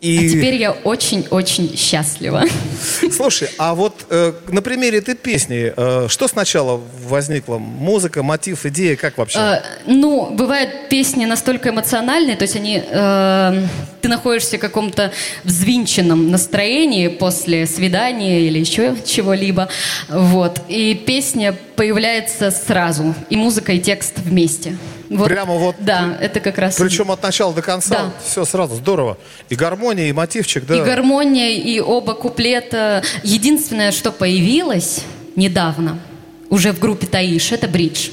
И... 0.00 0.18
А 0.18 0.30
теперь 0.30 0.54
я 0.54 0.70
очень-очень 0.70 1.76
счастлива. 1.76 2.44
Слушай, 3.12 3.48
а 3.58 3.74
вот 3.74 4.06
э, 4.10 4.32
на 4.48 4.62
примере 4.62 4.98
этой 4.98 5.16
песни, 5.16 5.72
э, 5.76 6.06
что 6.08 6.28
сначала 6.28 6.80
возникло? 7.08 7.58
Музыка, 7.58 8.22
мотив, 8.22 8.64
идея, 8.66 8.94
как 8.94 9.18
вообще? 9.18 9.38
Э, 9.38 9.62
ну, 9.86 10.30
бывают 10.30 10.88
песни 10.88 11.24
настолько 11.24 11.70
эмоциональные, 11.70 12.36
то 12.36 12.42
есть 12.42 12.54
они, 12.54 12.80
э, 12.80 13.62
ты 14.00 14.08
находишься 14.08 14.58
в 14.58 14.60
каком-то 14.60 15.12
взвинченном 15.42 16.30
настроении 16.30 17.08
после 17.08 17.66
свидания 17.66 18.42
или 18.42 18.60
еще 18.60 18.94
чего-либо, 19.04 19.68
вот, 20.08 20.60
и 20.68 20.94
песня 20.94 21.56
появляется 21.74 22.52
сразу, 22.52 23.16
и 23.30 23.36
музыка, 23.36 23.72
и 23.72 23.80
текст 23.80 24.18
вместе. 24.18 24.76
Вот, 25.10 25.28
Прямо 25.28 25.54
вот- 25.54 25.76
Да, 25.78 26.18
это 26.20 26.40
как 26.40 26.58
раз... 26.58 26.76
Причем 26.76 27.10
от 27.10 27.22
начала 27.22 27.54
до 27.54 27.62
конца. 27.62 27.94
Да. 27.94 28.12
Все 28.24 28.44
сразу, 28.44 28.74
здорово. 28.76 29.16
И 29.48 29.54
гармония, 29.54 30.08
и 30.08 30.12
мотивчик, 30.12 30.66
да. 30.66 30.76
И 30.76 30.82
гармония, 30.82 31.50
и 31.50 31.80
оба 31.80 32.14
куплета. 32.14 33.02
Единственное, 33.22 33.92
что 33.92 34.12
появилось 34.12 35.00
недавно, 35.34 35.98
уже 36.50 36.72
в 36.72 36.78
группе 36.78 37.06
Таиш, 37.06 37.52
это 37.52 37.68
бридж. 37.68 38.10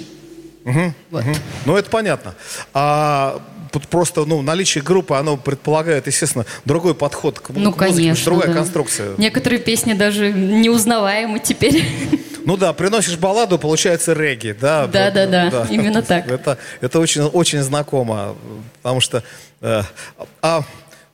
Вот. 1.12 1.24
Ну, 1.66 1.76
это 1.76 1.90
понятно. 1.90 2.34
А 2.74 3.42
просто, 3.90 4.26
ну, 4.26 4.42
наличие 4.42 4.84
группы, 4.84 5.16
оно 5.16 5.36
предполагает, 5.38 6.08
естественно, 6.08 6.46
другой 6.64 6.96
подход 6.96 7.40
к, 7.40 7.50
Ну, 7.50 7.74
к 7.74 7.82
музыке, 7.82 8.04
конечно. 8.04 8.26
другая 8.26 8.48
да. 8.48 8.54
конструкция. 8.54 9.16
Некоторые 9.18 9.60
песни 9.60 9.94
даже 9.94 10.32
неузнаваемы 10.32 11.40
теперь. 11.40 11.84
Ну 12.46 12.58
да, 12.58 12.74
приносишь 12.74 13.18
балладу, 13.18 13.58
получается 13.58 14.14
регги, 14.14 14.56
да? 14.60 14.88
Да, 14.88 15.12
да, 15.12 15.26
да, 15.26 15.68
именно 15.70 16.02
так. 16.02 16.28
Это, 16.30 16.58
это 16.82 17.00
очень, 17.00 17.24
очень 17.24 17.62
знакомо, 17.62 18.36
потому 18.82 19.02
что... 19.02 19.24
э, 19.62 19.82
а 20.42 20.64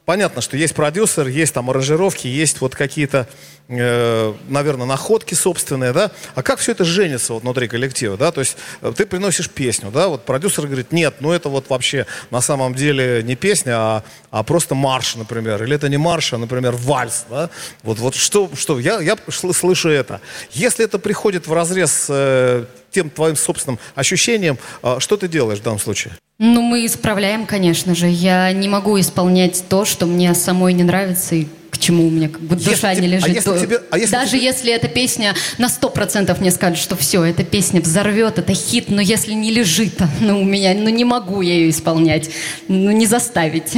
понятно, 0.05 0.41
что 0.41 0.57
есть 0.57 0.75
продюсер, 0.75 1.27
есть 1.27 1.53
там 1.53 1.69
аранжировки, 1.69 2.27
есть 2.27 2.61
вот 2.61 2.75
какие-то, 2.75 3.27
э, 3.67 4.33
наверное, 4.49 4.85
находки 4.85 5.33
собственные, 5.33 5.93
да? 5.93 6.11
А 6.35 6.43
как 6.43 6.59
все 6.59 6.71
это 6.71 6.83
женится 6.83 7.33
вот 7.33 7.43
внутри 7.43 7.67
коллектива, 7.67 8.17
да? 8.17 8.31
То 8.31 8.41
есть 8.41 8.57
э, 8.81 8.91
ты 8.95 9.05
приносишь 9.05 9.49
песню, 9.49 9.91
да? 9.91 10.07
Вот 10.07 10.25
продюсер 10.25 10.65
говорит, 10.65 10.91
нет, 10.91 11.15
ну 11.19 11.31
это 11.31 11.49
вот 11.49 11.69
вообще 11.69 12.05
на 12.29 12.41
самом 12.41 12.75
деле 12.75 13.21
не 13.23 13.35
песня, 13.35 13.73
а, 13.75 14.03
а 14.31 14.43
просто 14.43 14.75
марш, 14.75 15.15
например. 15.15 15.63
Или 15.63 15.75
это 15.75 15.89
не 15.89 15.97
марш, 15.97 16.33
а, 16.33 16.37
например, 16.37 16.75
вальс, 16.75 17.25
да? 17.29 17.49
Вот, 17.83 17.99
вот 17.99 18.15
что, 18.15 18.49
что 18.55 18.79
я, 18.79 18.99
я 19.01 19.17
слышу 19.29 19.89
это. 19.89 20.21
Если 20.51 20.85
это 20.85 20.99
приходит 20.99 21.47
в 21.47 21.53
разрез 21.53 22.07
э, 22.09 22.65
тем 22.91 23.09
твоим 23.09 23.35
собственным 23.35 23.79
ощущением, 23.95 24.57
э, 24.83 24.97
что 24.99 25.17
ты 25.17 25.27
делаешь 25.27 25.59
в 25.59 25.63
данном 25.63 25.79
случае? 25.79 26.13
Ну, 26.43 26.63
мы 26.63 26.87
исправляем, 26.87 27.45
конечно 27.45 27.93
же. 27.93 28.07
Я 28.07 28.51
не 28.51 28.67
могу 28.67 28.99
исполнять 28.99 29.63
то, 29.69 29.85
что 29.85 30.07
мне 30.07 30.33
самой 30.33 30.73
не 30.73 30.81
нравится 30.81 31.35
и 31.35 31.45
к 31.69 31.77
чему 31.77 32.07
у 32.07 32.09
меня 32.09 32.29
как 32.29 32.41
бы 32.41 32.55
Если 32.55 32.69
душа 32.71 32.95
тебе- 32.95 33.07
не 33.07 33.13
а 33.13 33.17
лежит. 33.17 33.29
если 33.35 33.49
то- 33.51 33.59
тебе- 33.59 33.81
а 33.91 33.97
если 33.99 34.11
Даже 34.11 34.31
тебе- 34.31 34.43
если 34.45 34.73
эта 34.73 34.87
песня 34.87 35.35
на 35.59 35.69
сто 35.69 35.87
процентов 35.91 36.39
мне 36.41 36.49
скажет, 36.49 36.79
что 36.79 36.95
все, 36.95 37.23
эта 37.23 37.43
песня 37.43 37.79
взорвет, 37.79 38.39
это 38.39 38.55
хит, 38.55 38.85
но 38.89 39.01
если 39.01 39.33
не 39.33 39.51
лежит, 39.51 39.99
ну, 40.19 40.41
у 40.41 40.43
меня, 40.43 40.73
ну, 40.73 40.89
не 40.89 41.05
могу 41.05 41.41
я 41.41 41.53
ее 41.53 41.69
исполнять. 41.69 42.31
Ну, 42.67 42.89
не 42.89 43.05
заставить. 43.05 43.77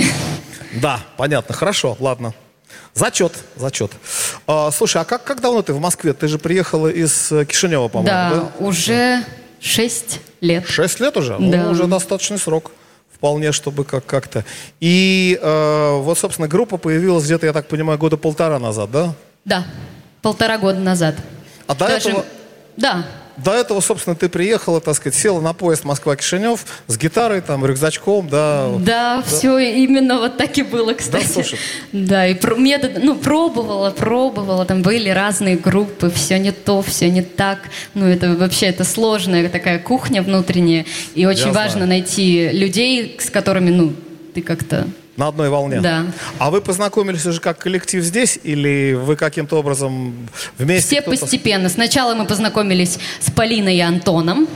Да, 0.82 1.02
понятно, 1.17 1.54
хорошо, 1.54 1.97
ладно. 1.99 2.34
Зачет, 2.93 3.34
зачет. 3.58 3.91
А, 4.47 4.71
слушай, 4.71 5.02
а 5.02 5.04
как, 5.04 5.26
как 5.26 5.41
давно 5.41 5.63
ты 5.63 5.73
в 5.73 5.82
Москве? 5.82 6.13
Ты 6.13 6.30
же 6.30 6.39
приехала 6.39 6.88
из 6.88 7.30
э, 7.34 7.43
Кишинева, 7.43 7.89
по-моему, 7.89 8.08
Да, 8.08 8.30
да? 8.60 8.65
уже 8.65 9.23
шесть 9.60 10.19
лет. 10.44 10.68
Шесть 10.68 11.00
лет 11.00 11.18
уже? 11.18 11.38
Да. 11.40 11.64
Ну, 11.64 11.72
уже 11.72 11.86
достаточный 11.88 12.38
срок. 12.38 12.72
Вполне, 13.12 13.52
чтобы 13.54 13.86
как- 13.86 14.06
как-то. 14.06 14.44
И 14.82 15.40
э, 15.42 15.98
вот, 16.02 16.18
собственно, 16.20 16.48
группа 16.48 16.78
появилась 16.78 17.24
где-то, 17.24 17.46
я 17.46 17.54
так 17.54 17.68
понимаю, 17.68 17.98
года 17.98 18.18
полтора 18.18 18.60
назад, 18.60 18.92
да? 18.92 19.14
Да, 19.46 19.66
полтора 20.22 20.58
года 20.58 20.80
назад. 20.80 21.16
А 21.68 21.74
до 21.76 21.86
этого- 21.88 22.26
Да, 22.76 23.06
До 23.38 23.54
этого, 23.54 23.82
собственно, 23.82 24.15
ты 24.15 24.30
приехала, 24.30 24.80
так 24.80 24.96
сказать, 24.96 25.17
села 25.17 25.41
на 25.41 25.54
поезд 25.54 25.84
Москва-Кишинев 25.84 26.65
с 26.88 26.98
гитарой, 26.98 27.41
там, 27.41 27.65
рюкзачком, 27.65 28.28
да. 28.30 28.69
Да, 28.80 29.24
все 29.26 29.58
именно 29.58 30.19
вот 30.19 30.38
так 30.38 30.58
и 30.58 30.62
было, 30.63 30.93
кстати. 30.93 31.26
слушай. 31.26 31.58
Да, 31.91 32.28
и 32.28 32.34
про 32.36 32.56
метод, 32.56 33.00
ну, 33.04 33.15
пробовала, 33.15 33.89
пробовала, 33.91 34.65
там 34.65 34.82
были 34.82 35.10
разные 35.10 35.58
группы, 35.58 36.12
все 36.12 36.38
не 36.38 36.52
то, 36.52 36.82
все 36.82 37.10
не 37.10 37.22
так. 37.22 37.60
Ну, 37.93 38.06
это 38.08 38.36
вообще, 38.36 38.67
это 38.67 38.84
сложная 38.84 39.50
такая 39.50 39.80
кухня 39.80 40.22
внутренняя, 40.22 40.86
и 41.15 41.26
очень 41.26 41.48
Я 41.48 41.54
важно 41.54 41.86
знаю. 41.86 41.89
найти 41.89 42.50
людей, 42.50 43.17
с 43.19 43.30
которыми, 43.30 43.69
ну, 43.72 43.93
ты 44.34 44.41
как-то... 44.41 44.88
На 45.15 45.28
одной 45.28 45.49
волне. 45.49 45.80
Да. 45.80 46.06
А 46.39 46.49
вы 46.49 46.60
познакомились 46.62 47.26
уже 47.26 47.39
как 47.39 47.60
коллектив 47.60 48.04
здесь, 48.04 48.39
или 48.41 48.93
вы 48.93 49.15
каким-то 49.15 49.58
образом 49.60 50.28
вместе? 50.58 50.88
Все 50.88 51.02
постепенно. 51.04 51.69
Сначала 51.69 52.15
мы 52.15 52.26
познакомились 52.26 52.97
с 53.19 53.30
Полиной 53.30 53.76
и 53.78 53.80
Антоном. 53.82 54.47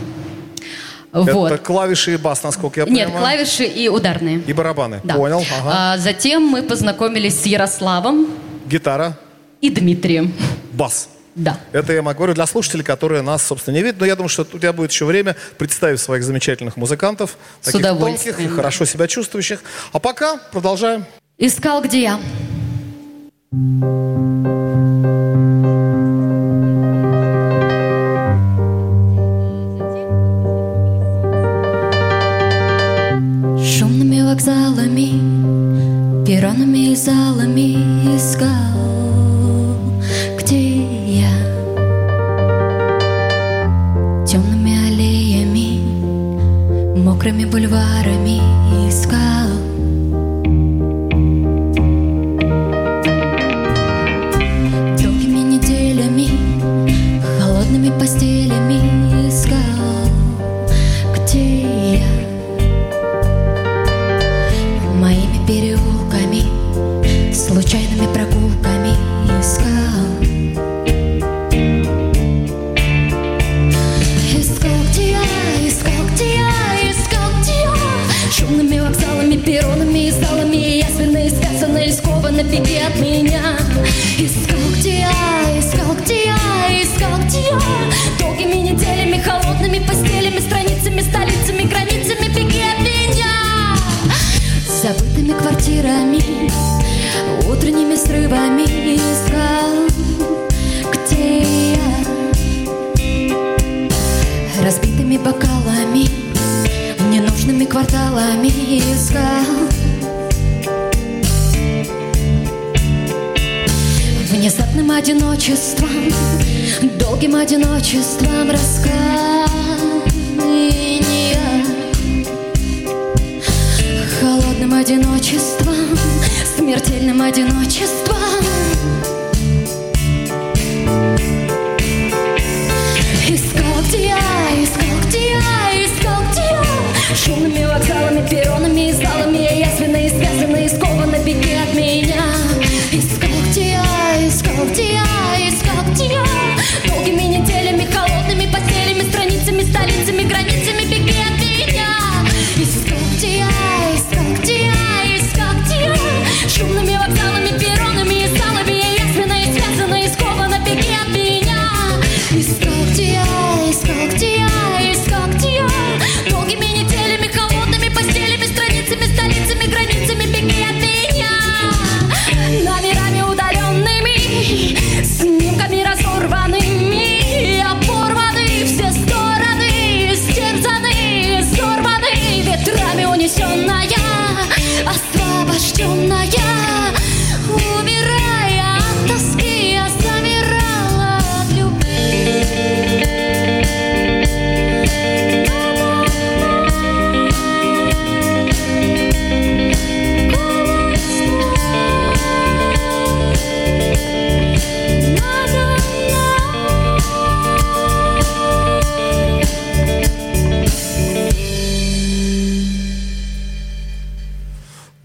Это 1.13 1.33
Вот. 1.33 1.59
клавиши 1.61 2.13
и 2.15 2.17
бас, 2.17 2.43
насколько 2.43 2.81
я 2.81 2.85
Нет, 2.87 3.05
понимаю. 3.07 3.19
клавиши 3.37 3.63
и 3.65 3.87
ударные. 3.87 4.41
И 4.47 4.53
барабаны. 4.53 4.99
Да. 5.03 5.13
Понял, 5.15 5.43
ага. 5.59 5.93
А 5.93 5.97
затем 5.97 6.43
мы 6.43 6.61
познакомились 6.63 7.39
с 7.41 7.45
Ярославом 7.45 8.27
Гитара, 8.67 9.17
и 9.61 9.69
Дмитрием. 9.69 10.33
бас. 10.73 11.09
Да. 11.37 11.59
Это 11.71 11.93
я 11.93 12.01
могу 12.01 12.17
говорю 12.17 12.33
для 12.33 12.47
слушателей, 12.47 12.83
которые 12.83 13.21
нас, 13.21 13.45
собственно, 13.45 13.75
не 13.75 13.83
видят. 13.83 13.99
Но 13.99 14.07
я 14.07 14.15
думаю, 14.15 14.27
что 14.27 14.41
у 14.41 14.57
тебя 14.57 14.73
будет 14.73 14.91
еще 14.91 15.05
время 15.05 15.35
представить 15.57 15.99
своих 15.99 16.23
замечательных 16.23 16.77
музыкантов. 16.77 17.37
С 17.61 17.71
таких 17.71 17.87
тонких 17.87 18.39
и 18.39 18.47
хорошо 18.47 18.85
себя 18.85 19.07
чувствующих. 19.07 19.61
А 19.93 19.99
пока 19.99 20.37
продолжаем. 20.51 21.05
Искал, 21.37 21.83
где 21.83 22.01
я. 22.01 22.19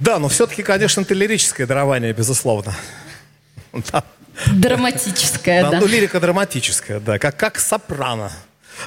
Да, 0.02 0.18
но 0.18 0.28
все-таки, 0.28 0.64
конечно, 0.64 1.02
это 1.02 1.14
лирическое 1.14 1.64
дарование, 1.64 2.12
безусловно. 2.12 2.74
Да. 3.92 4.02
Драматическая, 4.52 5.62
Да, 5.62 5.70
да. 5.70 5.80
Ну, 5.80 5.86
лирика 5.86 6.18
драматическая, 6.18 6.98
да, 6.98 7.18
как, 7.20 7.36
как 7.36 7.60
сопрано. 7.60 8.32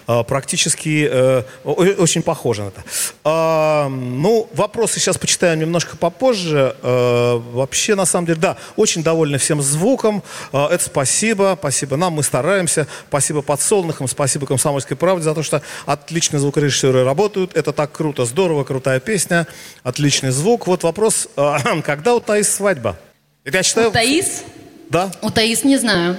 А, 0.07 0.23
Практически 0.23 1.07
э, 1.09 1.43
очень 1.63 2.21
похоже 2.21 2.63
на 2.63 2.67
это. 2.69 2.83
А, 3.23 3.87
ну, 3.89 4.49
вопросы 4.53 4.99
сейчас 4.99 5.17
почитаем 5.17 5.59
немножко 5.59 5.97
попозже. 5.97 6.75
Э, 6.81 7.39
вообще, 7.51 7.95
на 7.95 8.05
самом 8.05 8.27
деле, 8.27 8.39
да, 8.39 8.57
очень 8.75 9.03
довольны 9.03 9.37
всем 9.37 9.61
звуком. 9.61 10.23
А, 10.51 10.69
это 10.69 10.83
спасибо, 10.85 11.55
спасибо 11.59 11.97
нам, 11.97 12.13
мы 12.13 12.23
стараемся. 12.23 12.87
Спасибо 13.07 13.41
подсолнухам, 13.41 14.07
спасибо 14.07 14.45
«Комсомольской 14.45 14.97
правде» 14.97 15.23
за 15.23 15.33
то, 15.33 15.43
что 15.43 15.61
отличные 15.85 16.39
звукорежиссеры 16.39 17.03
работают. 17.03 17.55
Это 17.55 17.71
так 17.73 17.91
круто, 17.91 18.25
здорово, 18.25 18.63
крутая 18.63 18.99
песня, 18.99 19.47
отличный 19.83 20.31
звук. 20.31 20.67
Вот 20.67 20.83
вопрос, 20.83 21.27
а, 21.35 21.59
когда 21.83 22.15
у 22.15 22.19
Таис 22.19 22.49
свадьба? 22.53 22.97
Я 23.43 23.63
считаю, 23.63 23.89
У 23.89 23.91
Таис? 23.91 24.43
да, 24.89 25.11
У 25.21 25.29
Таис 25.29 25.63
не 25.63 25.77
знаю. 25.77 26.17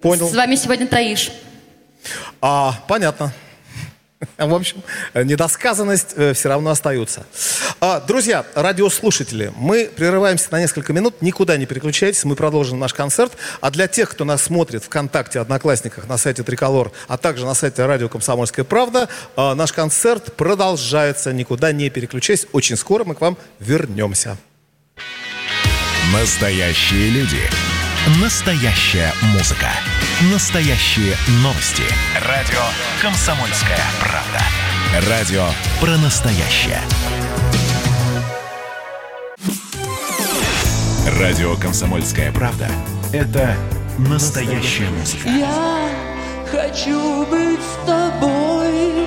понял. 0.00 0.28
С 0.30 0.34
вами 0.34 0.54
сегодня 0.56 0.86
Таиш. 0.86 1.30
А, 2.40 2.74
понятно. 2.88 3.32
В 4.38 4.54
общем, 4.54 4.82
э, 5.12 5.24
недосказанность 5.24 6.14
все 6.34 6.48
равно 6.48 6.70
остается. 6.70 7.26
А, 7.78 8.00
друзья, 8.00 8.46
радиослушатели, 8.54 9.52
мы 9.56 9.90
прерываемся 9.94 10.48
на 10.50 10.60
несколько 10.60 10.94
минут. 10.94 11.20
Никуда 11.20 11.58
не 11.58 11.66
переключайтесь, 11.66 12.24
мы 12.24 12.34
продолжим 12.34 12.78
наш 12.78 12.94
концерт. 12.94 13.32
А 13.60 13.70
для 13.70 13.86
тех, 13.86 14.10
кто 14.10 14.24
нас 14.24 14.44
смотрит 14.44 14.84
ВКонтакте, 14.84 15.40
Одноклассниках, 15.40 16.08
на 16.08 16.16
сайте 16.16 16.42
Триколор, 16.42 16.92
а 17.06 17.18
также 17.18 17.44
на 17.44 17.52
сайте 17.52 17.84
радио 17.84 18.08
«Комсомольская 18.08 18.64
правда», 18.64 19.08
а, 19.36 19.54
наш 19.54 19.72
концерт 19.72 20.34
продолжается. 20.36 21.34
Никуда 21.34 21.72
не 21.72 21.90
переключайтесь. 21.90 22.46
Очень 22.52 22.76
скоро 22.76 23.04
мы 23.04 23.14
к 23.14 23.20
вам 23.20 23.36
вернемся. 23.60 24.38
Настоящие 26.14 27.10
люди. 27.10 27.42
Настоящая 28.06 29.12
музыка. 29.32 29.66
Настоящие 30.32 31.16
новости. 31.42 31.82
Радио 32.24 32.60
«Комсомольская 33.02 33.80
правда». 33.98 35.10
Радио 35.10 35.44
про 35.80 35.96
настоящее. 35.98 36.80
Радио 41.18 41.56
«Комсомольская 41.56 42.30
правда»— 42.30 42.70
это 43.12 43.56
настоящая 43.98 44.88
музыка. 44.90 45.28
Я 45.28 45.88
хочу 46.48 47.26
быть 47.26 47.58
с 47.58 47.86
тобой. 47.86 49.04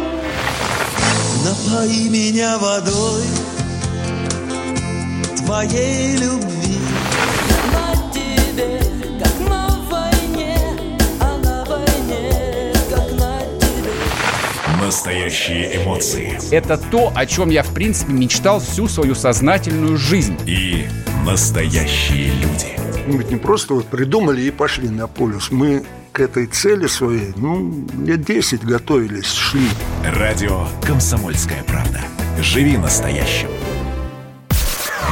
Напои 1.46 2.10
меня 2.10 2.58
водой 2.58 3.24
твоей 5.38 6.18
любви. 6.18 6.69
Настоящие 14.90 15.84
эмоции. 15.84 16.40
Это 16.50 16.76
то, 16.76 17.14
о 17.14 17.28
чем 17.28 17.52
я, 17.52 17.62
в 17.62 17.72
принципе, 17.76 18.12
мечтал 18.12 18.60
всю 18.60 18.88
свою 18.88 19.14
сознательную 19.14 19.98
жизнь. 19.98 20.36
И 20.48 20.88
настоящие 21.24 22.32
люди. 22.32 22.76
Мы 23.06 23.20
ведь 23.20 23.30
не 23.30 23.36
просто 23.36 23.76
вот 23.76 23.86
придумали 23.86 24.42
и 24.42 24.50
пошли 24.50 24.90
на 24.90 25.06
полюс. 25.06 25.52
Мы 25.52 25.86
к 26.12 26.20
этой 26.20 26.48
цели 26.48 26.88
своей, 26.88 27.34
ну, 27.36 27.88
лет 28.04 28.26
10 28.26 28.64
готовились, 28.64 29.32
шли. 29.32 29.70
Радио 30.04 30.66
«Комсомольская 30.82 31.64
правда». 31.66 32.02
Живи 32.42 32.76
настоящим. 32.76 33.50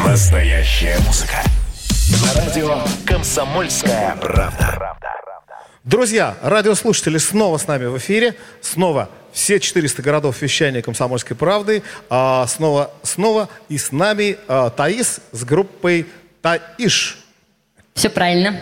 Настоящая 0.04 0.98
музыка. 1.06 1.38
На 2.24 2.42
радио 2.42 2.80
«Комсомольская 3.06 4.16
правда». 4.20 4.98
Друзья, 5.84 6.36
радиослушатели 6.42 7.20
снова 7.20 7.58
с 7.60 7.68
нами 7.68 7.86
в 7.86 7.98
эфире. 7.98 8.36
Снова 8.60 9.10
все 9.38 9.60
400 9.60 10.02
городов 10.02 10.41
вещания 10.41 10.82
«Комсомольской 10.82 11.38
правды». 11.38 11.84
А, 12.10 12.47
снова, 12.47 12.91
снова 13.04 13.50
и 13.69 13.78
с 13.78 13.91
нами 13.91 14.36
а, 14.47 14.71
Таис 14.71 15.21
с 15.32 15.43
группой 15.43 16.08
Таиш. 16.41 17.19
Все 17.93 18.10
правильно. 18.10 18.60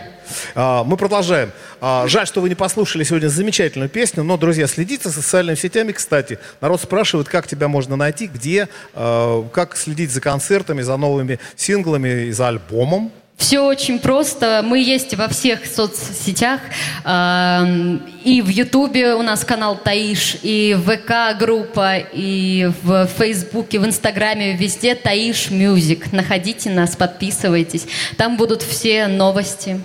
А, 0.54 0.84
мы 0.84 0.98
продолжаем. 0.98 1.50
А, 1.80 2.06
жаль, 2.08 2.26
что 2.26 2.42
вы 2.42 2.50
не 2.50 2.54
послушали 2.54 3.04
сегодня 3.04 3.28
замечательную 3.28 3.88
песню, 3.88 4.22
но, 4.22 4.36
друзья, 4.36 4.66
следите 4.66 5.08
за 5.08 5.14
социальными 5.14 5.56
сетями, 5.56 5.92
кстати. 5.92 6.38
Народ 6.60 6.82
спрашивает, 6.82 7.26
как 7.30 7.46
тебя 7.46 7.68
можно 7.68 7.96
найти, 7.96 8.26
где, 8.26 8.68
а, 8.92 9.48
как 9.48 9.78
следить 9.78 10.10
за 10.10 10.20
концертами, 10.20 10.82
за 10.82 10.98
новыми 10.98 11.40
синглами 11.56 12.26
и 12.26 12.32
за 12.32 12.48
альбомом. 12.48 13.12
Все 13.36 13.60
очень 13.60 13.98
просто. 13.98 14.62
Мы 14.64 14.78
есть 14.78 15.14
во 15.14 15.28
всех 15.28 15.66
соцсетях. 15.66 16.60
эм, 17.04 18.02
И 18.24 18.40
в 18.42 18.48
Ютубе 18.48 19.14
у 19.14 19.22
нас 19.22 19.44
канал 19.44 19.76
Таиш, 19.76 20.36
и 20.42 20.76
ВК-группа, 20.84 21.98
и 21.98 22.70
в 22.82 23.06
Фейсбуке, 23.06 23.78
в 23.78 23.86
Инстаграме, 23.86 24.56
везде 24.56 24.94
Таиш 24.94 25.50
Мюзик. 25.50 26.12
Находите 26.12 26.70
нас, 26.70 26.96
подписывайтесь. 26.96 27.86
Там 28.16 28.36
будут 28.36 28.62
все 28.62 29.06
новости. 29.06 29.80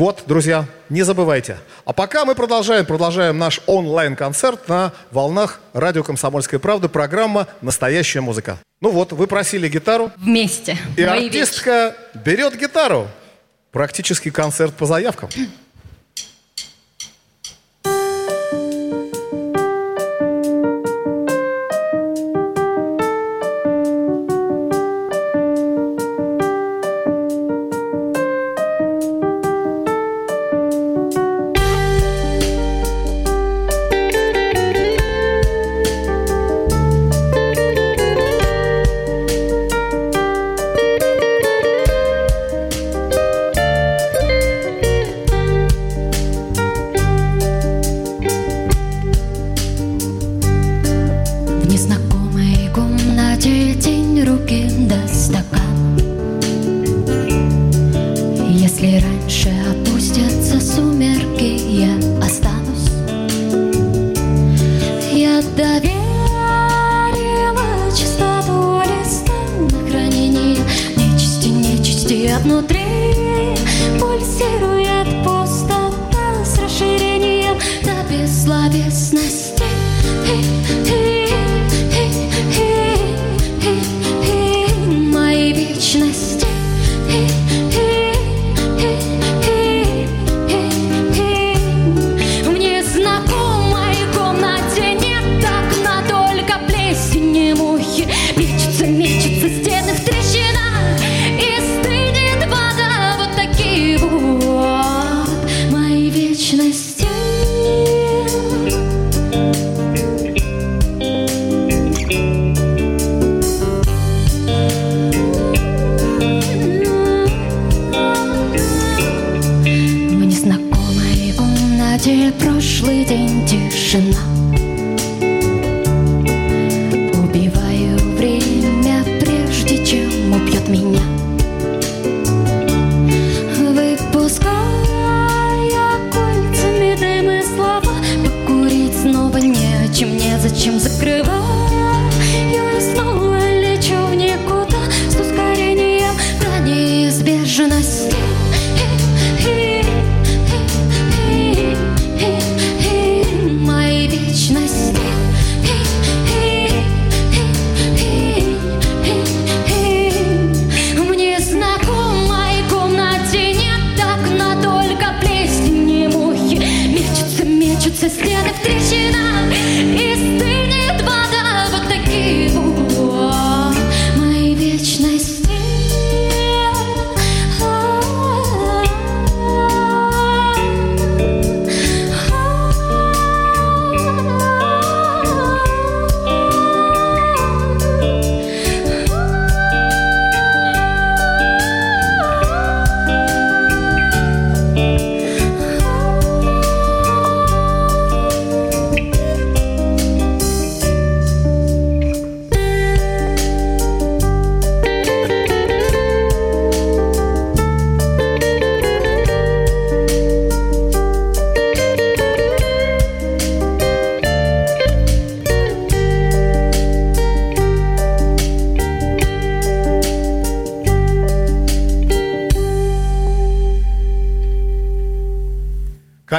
Вот, 0.00 0.22
друзья, 0.26 0.64
не 0.88 1.02
забывайте. 1.02 1.58
А 1.84 1.92
пока 1.92 2.24
мы 2.24 2.34
продолжаем, 2.34 2.86
продолжаем 2.86 3.36
наш 3.36 3.60
онлайн-концерт 3.66 4.66
на 4.66 4.94
волнах 5.10 5.60
радио 5.74 6.02
«Комсомольская 6.02 6.58
правда», 6.58 6.88
программа 6.88 7.48
«Настоящая 7.60 8.22
музыка». 8.22 8.56
Ну 8.80 8.92
вот, 8.92 9.12
вы 9.12 9.26
просили 9.26 9.68
гитару, 9.68 10.10
Вместе. 10.16 10.78
и 10.96 11.04
Мои 11.04 11.24
вещи. 11.24 11.36
артистка 11.36 11.94
берет 12.14 12.58
гитару. 12.58 13.08
Практически 13.72 14.30
концерт 14.30 14.72
по 14.74 14.86
заявкам. 14.86 15.28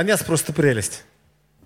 Конец 0.02 0.24
просто 0.24 0.52
прелесть. 0.52 1.04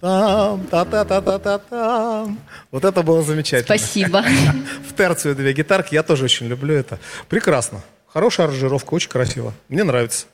Там, 0.02 0.68
та-та-та-та-та-там. 0.68 2.38
Вот 2.70 2.84
это 2.84 3.02
было 3.02 3.24
замечательно. 3.24 3.78
Спасибо. 3.78 4.26
В 4.90 4.94
терцию 4.94 5.38
две 5.38 5.54
гитарки. 5.54 5.94
Я 5.96 6.04
тоже 6.04 6.26
очень 6.26 6.48
люблю 6.48 6.74
это. 6.74 7.00
Прекрасно. 7.30 7.82
Хорошая 8.06 8.48
аранжировка, 8.48 8.94
очень 8.94 9.08
красиво. 9.08 9.54
Мне 9.70 9.86
нравится. 9.86 10.26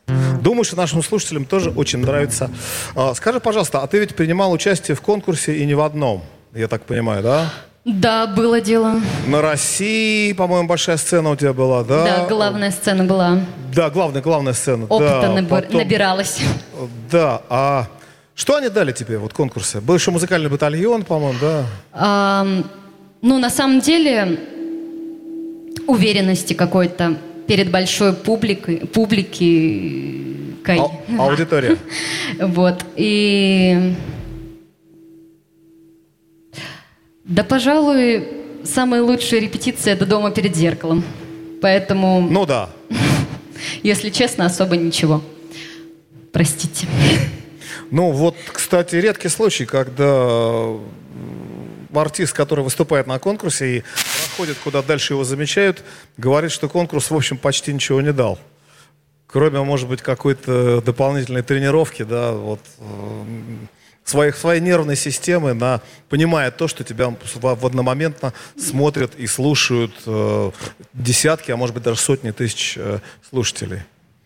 Думаю, 0.41 0.63
что 0.63 0.77
нашим 0.77 1.03
слушателям 1.03 1.45
тоже 1.45 1.69
очень 1.69 1.99
нравится. 1.99 2.49
А, 2.95 3.13
скажи, 3.13 3.39
пожалуйста, 3.39 3.83
а 3.83 3.87
ты 3.87 3.99
ведь 3.99 4.15
принимал 4.15 4.51
участие 4.51 4.95
в 4.95 5.01
конкурсе 5.01 5.55
и 5.57 5.65
не 5.67 5.75
в 5.75 5.81
одном, 5.81 6.25
я 6.55 6.67
так 6.67 6.81
понимаю, 6.85 7.21
да? 7.21 7.53
Да, 7.83 8.27
было 8.27 8.61
дело. 8.61 9.01
На 9.27 9.41
России, 9.41 10.33
по-моему, 10.33 10.67
большая 10.67 10.97
сцена 10.97 11.31
у 11.31 11.35
тебя 11.35 11.51
была, 11.53 11.83
да? 11.83 12.03
Да, 12.05 12.25
главная 12.27 12.69
сцена 12.71 13.03
была. 13.05 13.39
Да, 13.75 13.89
главная, 13.89 14.21
главная 14.21 14.53
сцена. 14.53 14.85
Опыта 14.85 15.19
да, 15.23 15.27
набор- 15.41 15.61
потом- 15.63 15.77
набиралась. 15.81 16.39
Да, 17.09 17.41
а 17.49 17.87
что 18.35 18.55
они 18.55 18.69
дали 18.69 18.91
тебе, 18.91 19.17
вот 19.17 19.33
конкурсы? 19.33 19.81
Был 19.81 19.95
еще 19.95 20.11
музыкальный 20.11 20.49
батальон, 20.49 21.03
по-моему, 21.03 21.39
да? 21.41 21.65
Ам, 21.93 22.65
ну, 23.23 23.39
на 23.39 23.49
самом 23.49 23.79
деле, 23.81 24.37
уверенности 25.87 26.53
какой-то 26.53 27.17
перед 27.47 27.71
большой 27.71 28.13
публикой, 28.13 28.77
публикой. 28.77 30.27
А- 30.67 31.23
аудитория. 31.23 31.77
Вот. 32.39 32.85
И... 32.95 33.95
Да, 37.23 37.43
пожалуй, 37.43 38.27
самая 38.63 39.01
лучшая 39.01 39.41
репетиция– 39.41 39.93
это 39.95 40.05
дома 40.05 40.31
перед 40.31 40.55
зеркалом. 40.55 41.03
Поэтому, 41.61 42.21
Ну 42.21 42.45
да. 42.45 42.69
если 43.83 44.09
честно, 44.09 44.45
особо 44.45 44.77
ничего. 44.77 45.21
Простите. 46.31 46.87
Ну 47.91 48.11
вот, 48.11 48.35
кстати, 48.51 48.95
редкий 48.95 49.29
случай, 49.29 49.65
когда 49.65 50.65
артист, 51.93 52.33
который 52.33 52.63
выступает 52.63 53.05
на 53.05 53.19
конкурсе 53.19 53.77
и 53.77 53.83
проходит 54.27 54.57
куда 54.63 54.81
дальше 54.81 55.13
его 55.13 55.23
замечают, 55.23 55.83
говорит, 56.17 56.51
что 56.51 56.69
конкурс, 56.69 57.11
в 57.11 57.15
общем, 57.15 57.37
почти 57.37 57.73
ничего 57.73 58.01
не 58.01 58.13
дал. 58.13 58.39
Кроме, 59.27 59.61
может 59.61 59.87
быть, 59.87 60.01
какой-то 60.01 60.81
дополнительной 60.81 61.41
тренировки, 61.41 62.03
да, 62.03 62.31
вот, 62.31 62.59
эм, 62.79 63.67
своих, 64.03 64.35
своей 64.35 64.61
нервной 64.61 64.95
системы, 64.95 65.53
на, 65.53 65.81
понимая 66.09 66.51
то, 66.51 66.67
что 66.67 66.83
тебя 66.83 67.09
в, 67.09 67.65
одномоментно 67.65 68.33
смотрят 68.57 69.13
и 69.15 69.27
слушают 69.27 69.93
э, 70.05 70.51
десятки, 70.93 71.51
а 71.51 71.57
может 71.57 71.73
быть 71.75 71.83
даже 71.83 71.99
сотни 71.99 72.31
тысяч 72.31 72.73
э, 72.77 72.99
слушателей. 73.29 73.79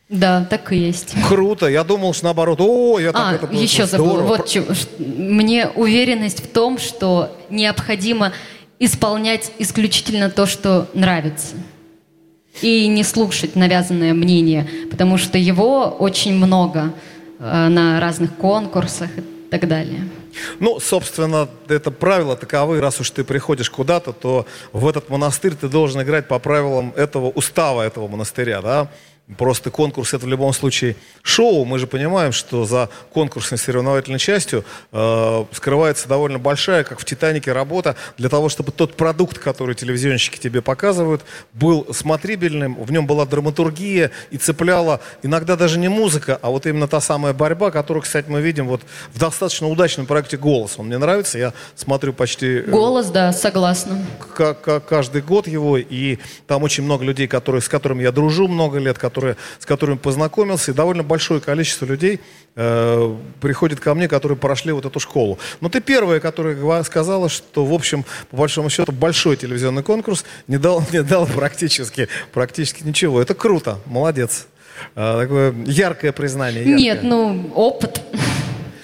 Да, 0.07 0.45
так 0.49 0.71
и 0.71 0.77
есть. 0.77 1.15
Круто, 1.27 1.67
я 1.67 1.83
думал, 1.83 2.13
что 2.13 2.25
наоборот, 2.25 2.59
о, 2.61 2.99
я 2.99 3.11
так 3.11 3.21
А, 3.25 3.33
это 3.35 3.47
было 3.47 3.59
еще 3.59 3.85
здорово. 3.85 4.17
забыла. 4.19 4.27
Вот 4.37 4.47
чё- 4.47 4.73
ш- 4.73 4.87
мне 4.99 5.67
уверенность 5.67 6.43
в 6.43 6.47
том, 6.47 6.77
что 6.77 7.35
необходимо 7.49 8.31
исполнять 8.79 9.51
исключительно 9.57 10.29
то, 10.29 10.45
что 10.45 10.87
нравится. 10.93 11.55
И 12.61 12.87
не 12.87 13.03
слушать 13.03 13.55
навязанное 13.55 14.13
мнение, 14.13 14.67
потому 14.89 15.17
что 15.17 15.37
его 15.37 15.89
очень 15.89 16.33
много 16.35 16.93
э, 17.39 17.67
на 17.67 17.99
разных 17.99 18.35
конкурсах 18.35 19.09
и 19.17 19.21
так 19.59 19.69
далее. 19.69 20.07
Ну, 20.59 20.79
собственно, 20.79 21.47
это 21.67 21.91
правила 21.91 22.35
таковы. 22.35 22.81
Раз 22.81 22.99
уж 22.99 23.09
ты 23.11 23.23
приходишь 23.23 23.69
куда-то, 23.69 24.11
то 24.13 24.45
в 24.73 24.87
этот 24.87 25.09
монастырь 25.09 25.53
ты 25.53 25.69
должен 25.69 26.01
играть 26.01 26.27
по 26.27 26.39
правилам 26.39 26.93
этого 26.95 27.27
устава 27.29 27.81
этого 27.83 28.07
монастыря, 28.07 28.61
да? 28.61 28.89
Просто 29.37 29.71
конкурс 29.71 30.13
это 30.13 30.27
в 30.27 30.29
любом 30.29 30.53
случае 30.53 30.95
шоу. 31.23 31.65
Мы 31.65 31.79
же 31.79 31.87
понимаем, 31.87 32.31
что 32.31 32.63
за 32.65 32.89
конкурсной 33.11 33.57
соревновательной 33.57 34.19
частью 34.19 34.63
э, 34.91 35.45
скрывается 35.51 36.07
довольно 36.07 36.37
большая, 36.37 36.83
как 36.83 36.99
в 36.99 37.05
«Титанике», 37.05 37.51
работа 37.51 37.95
для 38.19 38.29
того, 38.29 38.49
чтобы 38.49 38.71
тот 38.71 38.95
продукт, 38.95 39.39
который 39.39 39.73
телевизионщики 39.73 40.37
тебе 40.37 40.61
показывают, 40.61 41.23
был 41.53 41.87
смотрибельным, 41.91 42.75
в 42.75 42.91
нем 42.91 43.07
была 43.07 43.25
драматургия 43.25 44.11
и 44.29 44.37
цепляла 44.37 45.01
иногда 45.23 45.55
даже 45.55 45.79
не 45.79 45.87
музыка, 45.87 46.37
а 46.43 46.51
вот 46.51 46.67
именно 46.67 46.87
та 46.87 47.01
самая 47.01 47.33
борьба, 47.33 47.71
которую, 47.71 48.03
кстати, 48.03 48.29
мы 48.29 48.41
видим 48.41 48.67
вот 48.67 48.81
в 49.11 49.17
достаточно 49.17 49.67
удачном 49.67 50.05
проекте 50.05 50.37
«Голос». 50.37 50.75
Он 50.77 50.85
мне 50.85 50.99
нравится, 50.99 51.39
я 51.39 51.53
смотрю 51.75 52.13
почти... 52.13 52.59
э, 52.59 52.61
Голос, 52.69 53.07
да, 53.07 53.33
согласна. 53.33 54.05
ка- 54.35 54.53
ка- 54.53 54.79
каждый 54.81 55.23
год 55.23 55.47
его, 55.47 55.77
и 55.79 56.19
там 56.45 56.61
очень 56.61 56.83
много 56.83 57.03
людей, 57.03 57.27
которые, 57.27 57.63
с 57.63 57.67
которыми 57.67 58.03
я 58.03 58.11
дружу 58.11 58.47
много 58.47 58.77
лет, 58.77 58.99
которые, 58.99 59.14
с 59.59 59.65
которыми 59.65 59.97
познакомился, 59.97 60.71
и 60.71 60.73
довольно 60.73 61.03
большое 61.03 61.41
количество 61.41 61.85
людей 61.85 62.19
э, 62.55 63.15
приходит 63.41 63.79
ко 63.79 63.93
мне, 63.93 64.07
которые 64.07 64.37
прошли 64.37 64.71
вот 64.71 64.85
эту 64.85 64.99
школу. 64.99 65.39
Но 65.61 65.69
ты 65.69 65.81
первая, 65.81 66.19
которая 66.19 66.83
сказала, 66.83 67.29
что, 67.29 67.65
в 67.65 67.73
общем, 67.73 68.05
по 68.29 68.37
большому 68.37 68.69
счету, 68.69 68.91
большой 68.91 69.37
телевизионный 69.37 69.83
конкурс 69.83 70.25
не 70.47 70.57
дал, 70.57 70.83
не 70.91 71.03
дал 71.03 71.25
практически, 71.25 72.07
практически 72.33 72.83
ничего. 72.83 73.21
Это 73.21 73.33
круто, 73.33 73.79
молодец. 73.85 74.47
Э, 74.95 75.19
такое 75.21 75.53
яркое 75.65 76.11
признание. 76.11 76.63
яркое. 76.63 76.77
Нет, 76.77 77.03
ну, 77.03 77.51
опыт. 77.53 78.01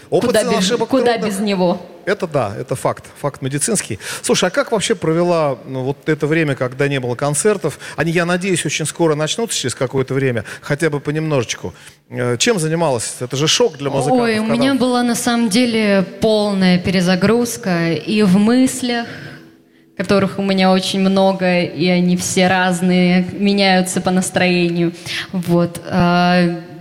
Опыт 0.10 0.28
куда 0.28 0.44
без, 0.44 0.58
ошибок 0.58 0.90
куда 0.90 1.14
трудных. 1.14 1.30
без 1.30 1.40
него? 1.40 1.82
Это 2.06 2.28
да, 2.28 2.54
это 2.58 2.76
факт, 2.76 3.06
факт 3.20 3.42
медицинский. 3.42 4.00
Слушай, 4.22 4.50
а 4.50 4.50
как 4.50 4.72
вообще 4.72 4.96
провела 4.96 5.58
ну, 5.66 5.84
вот 5.84 6.10
это 6.10 6.28
время, 6.28 6.56
когда 6.56 6.88
не 6.88 7.00
было 7.00 7.16
концертов? 7.16 7.80
Они, 7.96 8.12
я 8.12 8.26
надеюсь, 8.26 8.66
очень 8.66 8.86
скоро 8.86 9.16
начнутся 9.16 9.58
через 9.58 9.76
какое-то 9.76 10.14
время, 10.14 10.44
хотя 10.62 10.90
бы 10.90 11.00
понемножечку. 11.00 11.74
Э, 12.10 12.38
Чем 12.38 12.60
занималась? 12.60 13.16
Это 13.20 13.36
же 13.38 13.48
шок 13.48 13.78
для 13.78 13.90
музыкантов. 13.90 14.26
Ой, 14.26 14.40
у 14.40 14.42
когда- 14.44 14.54
меня 14.56 14.76
была 14.76 15.04
на 15.04 15.16
самом 15.16 15.50
деле 15.50 16.04
полная 16.22 16.80
перезагрузка 16.80 17.92
и 17.94 18.24
в 18.24 18.38
мыслях, 18.38 19.08
которых 19.98 20.40
у 20.40 20.42
меня 20.42 20.72
очень 20.72 21.00
много, 21.02 21.62
и 21.62 21.88
они 21.88 22.18
все 22.18 22.48
разные, 22.48 23.28
меняются 23.34 24.02
по 24.02 24.10
настроению. 24.10 24.94
Вот. 25.32 25.80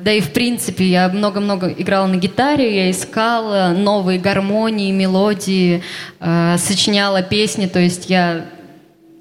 Да 0.02 0.12
и 0.12 0.20
в 0.20 0.32
принципе 0.32 0.84
я 0.84 1.08
много-много 1.08 1.68
играла 1.76 2.06
на 2.06 2.16
гитаре, 2.16 2.84
я 2.84 2.90
искала 2.90 3.74
новые 3.76 4.18
гармонии, 4.18 4.92
мелодии, 4.92 5.82
а, 6.20 6.56
сочиняла 6.58 7.22
песни, 7.22 7.66
то 7.66 7.78
есть 7.78 8.08
я 8.08 8.46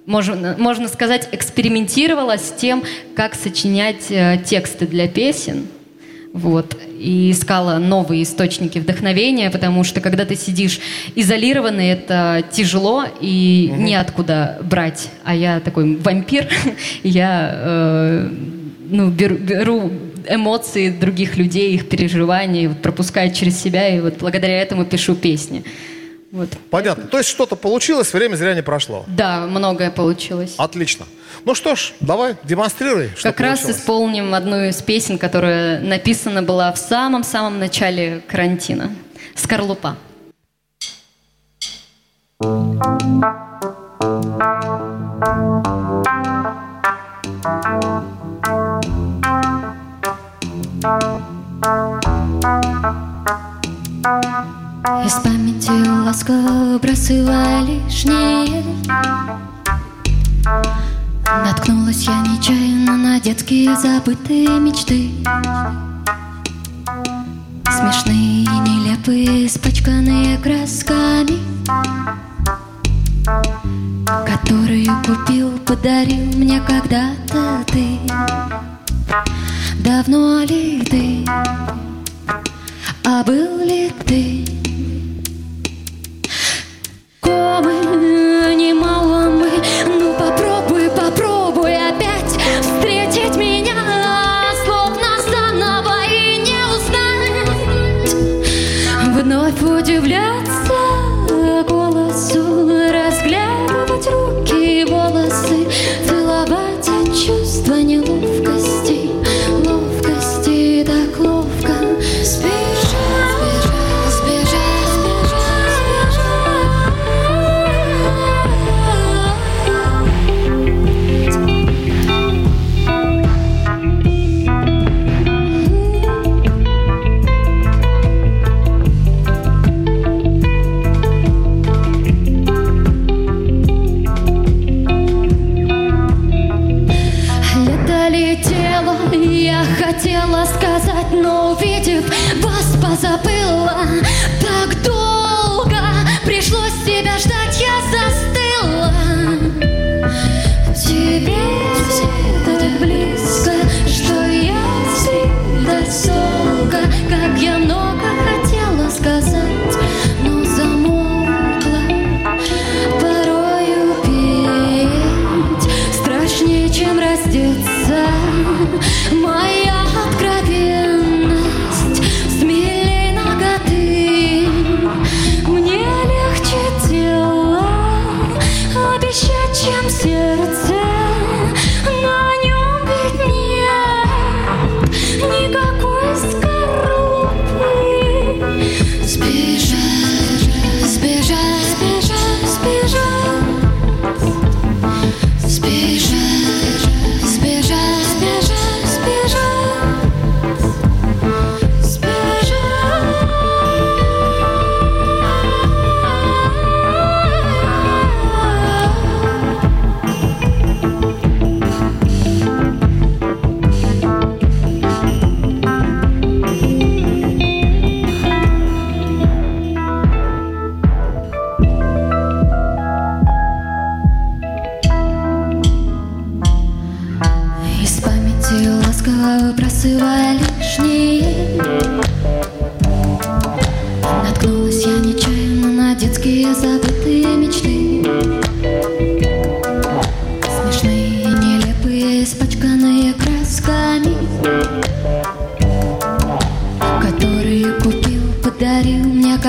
можно, 0.06 0.56
можно 0.58 0.88
сказать, 0.88 1.30
экспериментировала 1.32 2.38
с 2.38 2.52
тем, 2.52 2.84
как 3.16 3.36
сочинять 3.36 4.10
э, 4.10 4.42
тексты 4.44 4.88
для 4.88 5.08
песен. 5.08 5.68
Вот. 6.34 6.76
И 6.98 7.30
искала 7.30 7.78
новые 7.78 8.24
источники 8.24 8.80
вдохновения, 8.80 9.52
потому 9.52 9.84
что 9.84 10.02
когда 10.02 10.26
ты 10.26 10.36
сидишь 10.36 10.80
изолированный, 11.14 11.90
это 11.90 12.44
тяжело 12.52 13.06
и 13.22 13.72
неоткуда 13.78 14.58
брать. 14.64 15.10
А 15.24 15.36
я 15.36 15.60
такой 15.60 15.98
вампир, 15.98 16.48
я 17.04 17.52
э, 17.54 18.30
ну, 18.90 19.10
беру, 19.10 19.36
беру 19.36 19.92
эмоции 20.28 20.90
других 20.90 21.38
людей, 21.38 21.74
их 21.76 21.90
переживания, 21.90 22.70
вот 22.70 22.82
пропускаю 22.82 23.34
через 23.34 23.62
себя, 23.62 23.88
и 23.88 24.00
вот 24.00 24.18
благодаря 24.18 24.62
этому 24.62 24.86
пишу 24.86 25.16
песни. 25.16 25.64
Вот. 26.32 26.50
Понятно. 26.70 27.06
То 27.08 27.18
есть 27.18 27.30
что-то 27.30 27.56
получилось, 27.56 28.14
время 28.14 28.36
зря 28.36 28.54
не 28.54 28.62
прошло. 28.62 29.04
Да, 29.08 29.48
многое 29.48 29.90
получилось. 29.90 30.54
Отлично. 30.58 31.06
Ну 31.46 31.56
что 31.56 31.76
ж, 31.76 31.94
давай, 32.02 32.36
демонстрируй, 32.44 33.10
что 33.16 33.30
Как 33.30 33.40
раз 33.40 33.60
получилось. 33.60 33.82
исполним 33.82 34.34
одну 34.34 34.64
из 34.66 34.82
песен, 34.82 35.18
которая 35.18 35.80
написана 35.80 36.44
была 36.44 36.72
в 36.72 36.78
самом-самом 36.78 37.60
начале 37.60 38.22
карантина. 38.28 38.92
«Скорлупа». 39.36 39.98
Из 50.80 50.86
памяти 55.22 56.06
ласково 56.06 56.80
бросила 56.80 57.60
лишнее 57.64 58.64
Наткнулась 61.26 62.04
я 62.08 62.22
нечаянно 62.22 62.96
на 62.96 63.20
детские 63.20 63.76
забытые 63.76 64.48
мечты. 64.62 65.12
Смешные 67.70 68.46
нелепые, 68.46 69.48
испачканные 69.48 70.38
красками 70.38 71.40
Которые 74.26 74.88
купил, 75.06 75.60
подарил 75.66 76.38
мне 76.38 76.62
когда-то 76.62 77.66
ты 77.68 78.00
Давно 79.90 80.44
ли 80.44 80.84
ты, 80.84 81.26
а 83.04 83.24
был 83.24 83.58
ли 83.66 83.92
ты? 84.06 84.46
Комы, 87.20 88.54
немало 88.54 89.32
мы, 89.32 89.50
ну 89.88 90.14
попробуй, 90.14 90.92
попробуй 90.92 91.76
опять 91.76 92.38
встретить 92.62 93.36
меня, 93.36 93.74
словно 94.64 95.08
заново 95.28 96.06
и 96.06 96.38
не 96.38 96.62
узнать, 96.76 98.14
вновь 99.16 99.60
удивляться 99.60 100.39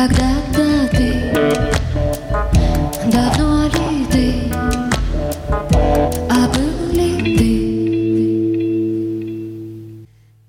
когда-то 0.01 0.89
ты 0.93 1.31
Давно 3.13 3.67
ли 3.67 4.07
ты, 4.11 4.51
а 6.31 6.49
был 6.49 6.93
ли 6.93 7.37
ты? 7.37 7.51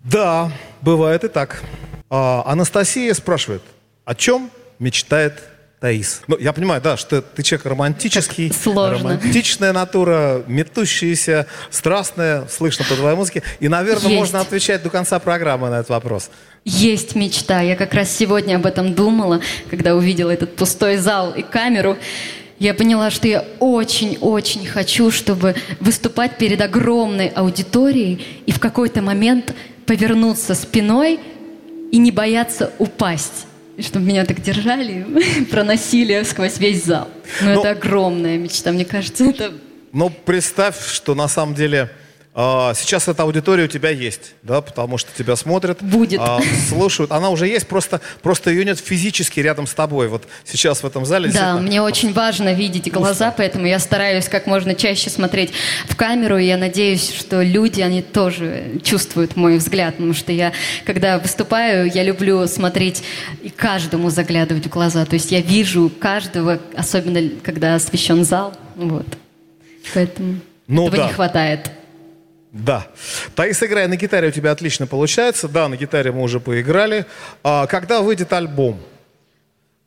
Да, 0.06 0.52
бывает 0.82 1.26
и 1.26 1.28
так. 1.28 1.64
А, 2.10 2.44
Анастасия 2.46 3.14
спрашивает, 3.14 3.62
о 4.06 4.16
чем 4.16 4.50
мечтает 4.80 5.44
Таис? 5.82 6.22
Ну, 6.28 6.38
я 6.38 6.54
понимаю, 6.54 6.82
да, 6.82 6.96
что 6.96 7.22
ты 7.22 7.44
человек 7.44 7.66
романтический. 7.66 8.54
Сложно. 8.54 9.10
Романтичная 9.10 9.74
натура, 9.74 10.44
метущаяся, 10.48 11.48
страстная, 11.72 12.48
слышно 12.48 12.86
по 12.88 12.96
твоей 12.96 13.18
музыке. 13.18 13.44
И, 13.60 13.68
наверное, 13.68 14.12
Есть. 14.12 14.16
можно 14.16 14.40
отвечать 14.40 14.84
до 14.84 14.90
конца 14.90 15.20
программы 15.20 15.70
на 15.70 15.80
этот 15.80 15.90
вопрос. 15.90 16.30
Есть 16.64 17.16
мечта. 17.16 17.62
Я 17.62 17.76
как 17.76 17.94
раз 17.94 18.16
сегодня 18.16 18.56
об 18.58 18.66
этом 18.66 18.94
думала, 18.94 19.42
когда 19.70 19.96
увидела 19.96 20.30
этот 20.30 20.56
пустой 20.56 20.98
зал 20.98 21.34
и 21.34 21.42
камеру. 21.42 21.98
Я 22.60 22.76
поняла, 22.76 23.10
что 23.10 23.28
я 23.28 23.44
очень-очень 23.60 24.68
хочу, 24.68 25.10
чтобы 25.10 25.56
выступать 25.80 26.38
перед 26.38 26.62
огромной 26.62 27.30
аудиторией 27.30 28.24
и 28.46 28.52
в 28.52 28.60
какой-то 28.60 29.02
момент 29.02 29.56
повернуться 29.88 30.54
спиной 30.54 31.20
и 31.92 31.98
не 31.98 32.12
бояться 32.12 32.72
упасть. 32.78 33.48
И 33.78 33.82
чтобы 33.82 34.06
меня 34.06 34.24
так 34.26 34.42
держали, 34.42 35.08
проносили 35.50 36.22
сквозь 36.24 36.60
весь 36.60 36.86
зал. 36.86 37.08
Но 37.42 37.54
Ну- 37.56 37.60
это 37.62 37.72
огромная 37.72 38.38
мечта, 38.38 38.72
мне 38.72 38.86
кажется, 38.86 39.26
это 39.26 39.52
Но 39.92 40.10
представь, 40.10 40.88
что 40.88 41.16
на 41.16 41.28
самом 41.28 41.56
деле 41.56 41.90
а, 42.34 42.74
сейчас 42.76 43.10
эта 43.10 43.24
аудитория 43.24 43.66
у 43.66 43.68
тебя 43.68 43.90
есть, 43.90 44.36
да, 44.42 44.62
потому 44.62 44.98
что 44.98 45.12
тебя 45.18 45.36
смотрят, 45.36 45.82
Будет. 45.82 46.22
а, 46.22 46.40
слушают. 46.70 47.12
Она 47.12 47.30
уже 47.30 47.46
есть, 47.46 47.68
просто, 47.68 48.00
просто 48.22 48.52
ее 48.52 48.64
нет 48.64 48.80
физически 48.80 49.42
рядом 49.42 49.68
с 49.68 49.74
тобой. 49.74 50.08
Вот 50.08 50.24
сейчас 50.46 50.82
в 50.82 50.86
этом 50.86 51.06
зале. 51.06 51.30
Да, 51.30 51.58
мне 51.58 51.82
очень 51.82 52.14
важно 52.14 52.54
видеть 52.54 52.90
глаза, 52.90 53.34
поэтому 53.36 53.66
я 53.68 53.80
стараюсь 53.80 54.30
как 54.30 54.48
можно 54.48 54.76
чаще 54.76 55.10
смотреть 55.10 55.52
в 55.90 55.96
камеру, 55.98 56.38
и 56.38 56.46
я 56.46 56.56
надеюсь, 56.56 57.14
что 57.14 57.42
люди, 57.42 57.82
они 57.82 58.02
тоже 58.02 58.80
чувствуют 58.82 59.36
мой 59.36 59.58
взгляд, 59.58 59.96
потому 59.96 60.14
что 60.14 60.32
я, 60.32 60.54
когда 60.86 61.20
выступаю, 61.20 61.92
я 61.94 62.02
люблю 62.04 62.48
смотреть 62.48 63.04
и 63.42 63.50
каждому 63.50 64.10
заглядывать 64.10 64.68
в 64.68 64.70
глаза, 64.70 65.06
то 65.06 65.16
есть 65.16 65.34
я 65.34 65.42
вижу 65.42 65.92
каждого, 66.00 66.60
особенно 66.78 67.30
когда 67.44 67.76
освещен 67.76 68.24
зал, 68.24 68.54
вот. 68.76 69.06
Поэтому 69.94 70.36
Ну 70.68 70.88
этого 70.88 71.04
да. 71.04 71.08
не 71.08 71.14
хватает. 71.14 71.72
Да. 72.52 72.86
Таис, 73.36 73.64
играя 73.64 73.88
на 73.88 73.96
гитаре, 73.96 74.28
у 74.28 74.32
тебя 74.32 74.52
отлично 74.52 74.86
получается. 74.88 75.48
Да, 75.48 75.68
на 75.70 75.78
гитаре 75.78 76.12
мы 76.12 76.22
уже 76.22 76.40
поиграли. 76.40 77.06
А, 77.44 77.66
когда 77.68 78.02
выйдет 78.02 78.34
альбом? 78.34 78.80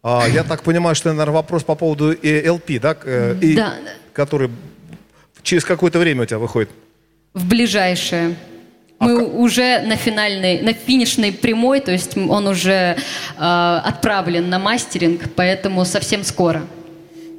А, 0.03 0.27
я 0.29 0.45
так 0.45 0.63
понимаю, 0.63 0.95
что, 0.95 1.11
наверное, 1.11 1.35
вопрос 1.35 1.63
по 1.63 1.75
поводу 1.75 2.13
э, 2.13 2.47
LP, 2.47 2.81
да? 2.81 2.97
Э, 3.05 3.37
и- 3.41 3.55
Да. 3.55 3.75
Который 4.13 4.51
через 5.43 5.65
какое-то 5.65 5.99
время 5.99 6.23
у 6.23 6.27
тебя 6.27 6.39
выходит. 6.39 6.71
В 7.35 7.47
ближайшее. 7.47 8.35
Мы 9.01 9.23
уже 9.27 9.83
на 9.83 9.97
финальной, 9.97 10.63
на 10.63 10.73
финишной 10.73 11.33
прямой, 11.33 11.81
то 11.81 11.91
есть 11.93 12.17
он 12.17 12.47
уже 12.47 12.97
э, 13.37 13.81
отправлен 13.85 14.49
на 14.49 14.59
мастеринг, 14.59 15.23
поэтому 15.37 15.85
совсем 15.85 16.23
скоро. 16.25 16.63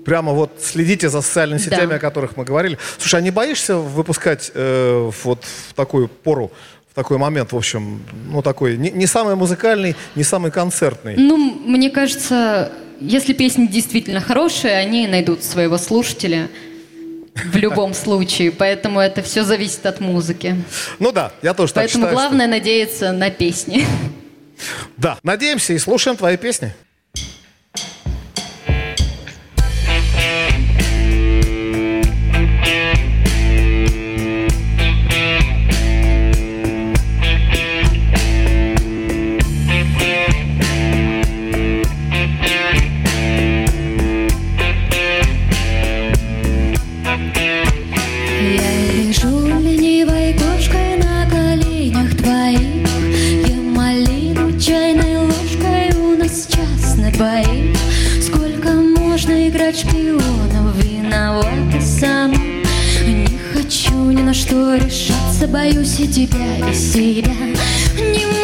Прямо 0.05 0.33
вот 0.33 0.59
следите 0.61 1.09
за 1.09 1.21
социальными 1.21 1.57
Да. 1.59 1.63
сетями, 1.63 1.95
о 1.95 1.99
которых 1.99 2.37
мы 2.37 2.45
говорили. 2.45 2.77
Слушай, 2.99 3.19
а 3.19 3.21
не 3.21 3.31
боишься 3.31 3.75
выпускать 3.77 4.51
э, 4.53 5.11
вот 5.23 5.43
в 5.69 5.73
такую 5.73 6.07
пору, 6.07 6.51
в 6.91 6.95
такой 6.95 7.17
момент, 7.17 7.51
в 7.51 7.57
общем, 7.57 8.01
ну 8.31 8.41
такой, 8.41 8.77
не, 8.77 8.91
не 8.91 9.07
самый 9.07 9.35
музыкальный, 9.35 9.95
не 10.15 10.23
самый 10.23 10.51
концертный? 10.51 11.15
Ну, 11.17 11.37
мне 11.65 11.89
кажется, 11.89 12.71
если 13.01 13.33
песни 13.33 13.65
действительно 13.67 14.21
хорошие, 14.21 14.73
они 14.77 15.07
найдут 15.07 15.43
своего 15.43 15.77
слушателя 15.77 16.49
в 17.51 17.55
любом 17.57 17.93
случае. 18.03 18.51
Поэтому 18.51 18.99
это 18.99 19.21
все 19.23 19.43
зависит 19.43 19.85
от 19.87 19.99
музыки. 19.99 20.55
Ну 20.99 21.11
да, 21.11 21.31
я 21.41 21.53
тоже 21.53 21.73
так 21.73 21.83
Поэтому 21.83 22.03
считаю. 22.05 22.17
что- 22.17 22.27
главное 22.27 22.47
надеяться 22.47 23.11
на 23.11 23.29
песни. 23.31 23.83
Да, 24.95 25.17
надеемся 25.23 25.73
и 25.73 25.77
слушаем 25.77 26.15
твои 26.15 26.37
песни. 26.37 26.73
Что 64.35 64.75
решаться 64.75 65.47
Боюсь 65.47 65.99
и 65.99 66.07
тебя, 66.07 66.69
и 66.69 66.73
себя. 66.73 67.31
Не 67.95 68.34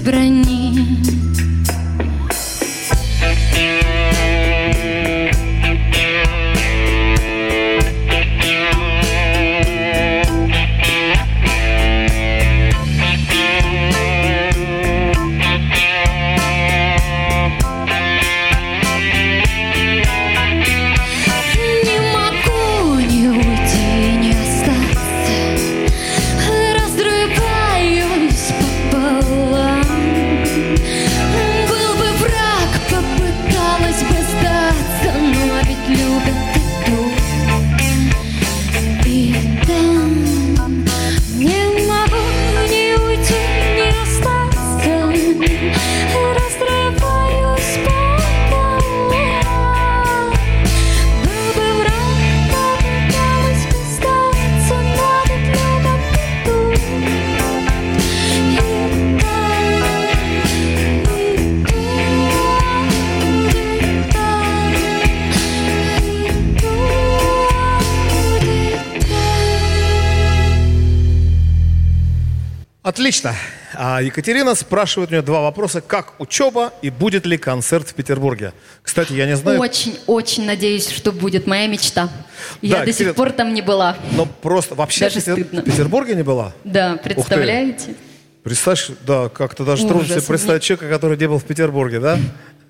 брони 0.00 0.79
Екатерина 74.10 74.56
спрашивает 74.56 75.10
у 75.10 75.12
нее 75.12 75.22
два 75.22 75.40
вопроса. 75.40 75.80
Как 75.80 76.14
учеба 76.20 76.72
и 76.82 76.90
будет 76.90 77.26
ли 77.26 77.38
концерт 77.38 77.88
в 77.88 77.94
Петербурге? 77.94 78.52
Кстати, 78.82 79.12
я 79.12 79.24
не 79.26 79.36
знаю, 79.36 79.60
Очень-очень 79.60 80.46
надеюсь, 80.46 80.88
что 80.90 81.12
будет 81.12 81.46
моя 81.46 81.68
мечта. 81.68 82.08
Я 82.60 82.78
Да, 82.78 82.84
до 82.84 82.90
Екатерина- 82.90 83.10
сих 83.10 83.14
пор 83.16 83.30
там 83.30 83.54
не 83.54 83.62
была. 83.62 83.96
но 84.16 84.26
просто 84.26 84.74
вообще 84.74 85.00
Даже 85.04 85.20
в 85.20 85.24
Петер- 85.24 85.32
стыдно. 85.34 85.62
Петербурге 85.62 86.14
не 86.16 86.22
была? 86.24 86.52
Да, 86.64 86.96
представляете? 86.96 87.94
Представь, 88.42 88.90
да, 89.06 89.28
как-то 89.28 89.64
даже 89.64 89.82
трудно 89.86 90.00
Ужас. 90.02 90.16
себе 90.16 90.22
представить 90.26 90.62
человека, 90.62 90.88
который 90.88 91.16
не 91.16 91.28
был 91.28 91.38
в 91.38 91.44
Петербурге, 91.44 92.00
да? 92.00 92.18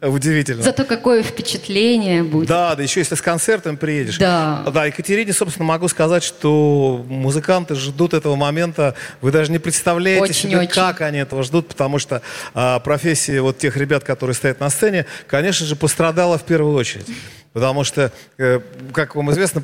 Удивительно. 0.02 0.62
Зато 0.62 0.84
какое 0.84 1.22
впечатление 1.22 2.22
будет. 2.22 2.48
Да, 2.48 2.74
да 2.74 2.82
еще 2.82 3.00
если 3.00 3.14
с 3.16 3.20
концертом 3.20 3.76
приедешь. 3.76 4.16
Да. 4.16 4.64
Да, 4.72 4.86
Екатерине, 4.86 5.34
собственно, 5.34 5.66
могу 5.66 5.88
сказать, 5.88 6.22
что 6.22 7.04
музыканты 7.06 7.74
ждут 7.74 8.14
этого 8.14 8.34
момента. 8.34 8.94
Вы 9.20 9.30
даже 9.30 9.52
не 9.52 9.58
представляете 9.58 10.22
Очень, 10.22 10.34
себе, 10.34 10.58
очень. 10.58 10.70
как 10.70 11.02
они 11.02 11.18
этого 11.18 11.42
ждут, 11.42 11.68
потому 11.68 11.98
что 11.98 12.22
а, 12.54 12.78
профессия 12.80 13.42
вот 13.42 13.58
тех 13.58 13.76
ребят, 13.76 14.02
которые 14.02 14.34
стоят 14.34 14.58
на 14.60 14.70
сцене, 14.70 15.04
конечно 15.26 15.66
же, 15.66 15.76
пострадала 15.76 16.38
в 16.38 16.44
первую 16.44 16.74
очередь. 16.76 17.06
Потому 17.52 17.84
что, 17.84 18.12
э, 18.38 18.60
как 18.92 19.16
вам 19.16 19.32
известно, 19.32 19.62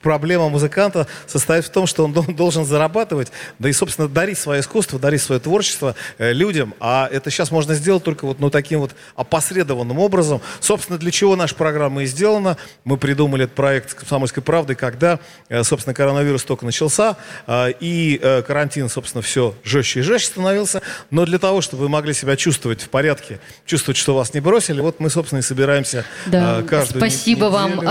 проблема 0.00 0.48
музыканта 0.48 1.06
состоит 1.26 1.64
в 1.64 1.70
том, 1.70 1.86
что 1.86 2.04
он 2.04 2.12
дол- 2.12 2.24
должен 2.24 2.64
зарабатывать, 2.64 3.32
да 3.58 3.68
и, 3.68 3.72
собственно, 3.72 4.08
дарить 4.08 4.38
свое 4.38 4.60
искусство, 4.60 4.98
дарить 4.98 5.22
свое 5.22 5.40
творчество 5.40 5.94
э, 6.18 6.32
людям. 6.32 6.74
А 6.80 7.08
это 7.10 7.30
сейчас 7.30 7.50
можно 7.50 7.74
сделать 7.74 8.04
только 8.04 8.26
вот 8.26 8.40
ну, 8.40 8.50
таким 8.50 8.80
вот 8.80 8.92
опосредованным 9.16 9.98
образом. 9.98 10.40
Собственно, 10.60 10.98
для 10.98 11.10
чего 11.10 11.36
наша 11.36 11.54
программа 11.54 12.02
и 12.02 12.06
сделана. 12.06 12.56
Мы 12.84 12.96
придумали 12.96 13.44
этот 13.44 13.54
проект 13.56 13.94
«Комсомольской 13.94 14.42
правды», 14.42 14.74
когда, 14.74 15.18
э, 15.48 15.62
собственно, 15.64 15.94
коронавирус 15.94 16.44
только 16.44 16.64
начался, 16.64 17.16
э, 17.46 17.72
и 17.80 18.20
карантин, 18.46 18.88
собственно, 18.88 19.22
все 19.22 19.54
жестче 19.64 20.00
и 20.00 20.02
жестче 20.02 20.28
становился. 20.28 20.82
Но 21.10 21.24
для 21.24 21.38
того, 21.38 21.60
чтобы 21.60 21.82
вы 21.84 21.88
могли 21.88 22.14
себя 22.14 22.36
чувствовать 22.36 22.82
в 22.82 22.88
порядке, 22.88 23.40
чувствовать, 23.66 23.96
что 23.96 24.14
вас 24.14 24.34
не 24.34 24.40
бросили, 24.40 24.80
вот 24.80 25.00
мы, 25.00 25.10
собственно, 25.10 25.40
и 25.40 25.42
собираемся 25.42 26.04
Да, 26.26 26.62
каждую 26.62 27.00
спасибо 27.00 27.46
не- 27.46 27.52
вам 27.52 27.70
неделю. 27.72 27.88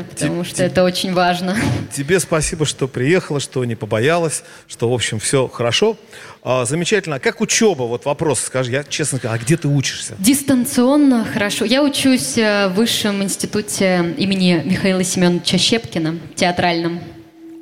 Огромное-огромное, 0.00 0.04
потому 0.04 0.44
что 0.44 0.62
это 0.64 0.84
очень 0.84 1.12
важно. 1.12 1.56
Тебе 1.94 2.20
спасибо, 2.20 2.64
что 2.66 2.88
приехала, 2.88 3.40
что 3.40 3.64
не 3.64 3.74
побоялась, 3.74 4.42
что, 4.66 4.90
в 4.90 4.94
общем, 4.94 5.18
все 5.18 5.48
хорошо. 5.48 5.96
А, 6.42 6.64
замечательно. 6.64 7.16
А 7.16 7.18
как 7.18 7.40
учеба? 7.40 7.84
Вот 7.84 8.04
вопрос, 8.04 8.40
скажи, 8.40 8.72
я 8.72 8.84
честно 8.84 9.18
скажу, 9.18 9.34
а 9.34 9.38
где 9.38 9.56
ты 9.56 9.68
учишься? 9.68 10.14
Дистанционно 10.18 11.24
хорошо. 11.24 11.64
Я 11.64 11.82
учусь 11.82 12.36
э, 12.36 12.68
в 12.68 12.74
высшем 12.74 13.22
институте 13.22 14.14
имени 14.18 14.62
Михаила 14.64 15.02
Семеновича 15.04 15.58
Щепкина, 15.58 16.18
театральном. 16.34 17.00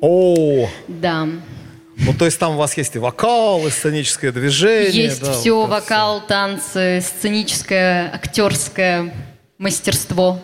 О, 0.01 0.67
Да. 0.89 1.25
ну 1.95 2.13
то 2.17 2.25
есть 2.25 2.37
там 2.37 2.55
у 2.55 2.57
вас 2.57 2.75
есть 2.75 2.95
и 2.95 2.99
вокал, 2.99 3.65
и 3.65 3.69
сценическое 3.69 4.33
движение. 4.33 5.05
Есть 5.05 5.21
да, 5.21 5.31
все, 5.31 5.55
вот 5.55 5.69
вокал, 5.69 6.21
танцы, 6.27 7.01
сценическое, 7.01 8.11
актерское 8.13 9.13
мастерство. 9.57 10.41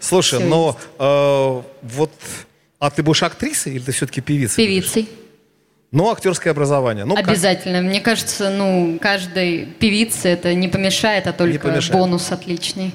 Слушай, 0.00 0.38
всё 0.38 0.48
но 0.48 0.76
э, 0.98 1.62
вот, 1.82 2.10
а 2.78 2.90
ты 2.90 3.02
будешь 3.02 3.22
актрисой 3.22 3.74
или 3.74 3.82
ты 3.82 3.92
все-таки 3.92 4.20
певицей? 4.20 4.64
Певицей. 4.66 5.08
Ну, 5.92 6.10
актерское 6.10 6.52
образование. 6.54 7.04
Ну, 7.04 7.14
как- 7.14 7.28
Обязательно. 7.28 7.82
Мне 7.82 8.00
кажется, 8.00 8.48
ну, 8.48 8.98
каждой 8.98 9.66
певице 9.66 10.30
это 10.30 10.54
не 10.54 10.68
помешает, 10.68 11.26
а 11.26 11.34
только 11.34 11.58
помешает. 11.58 11.92
бонус 11.92 12.32
отличный. 12.32 12.94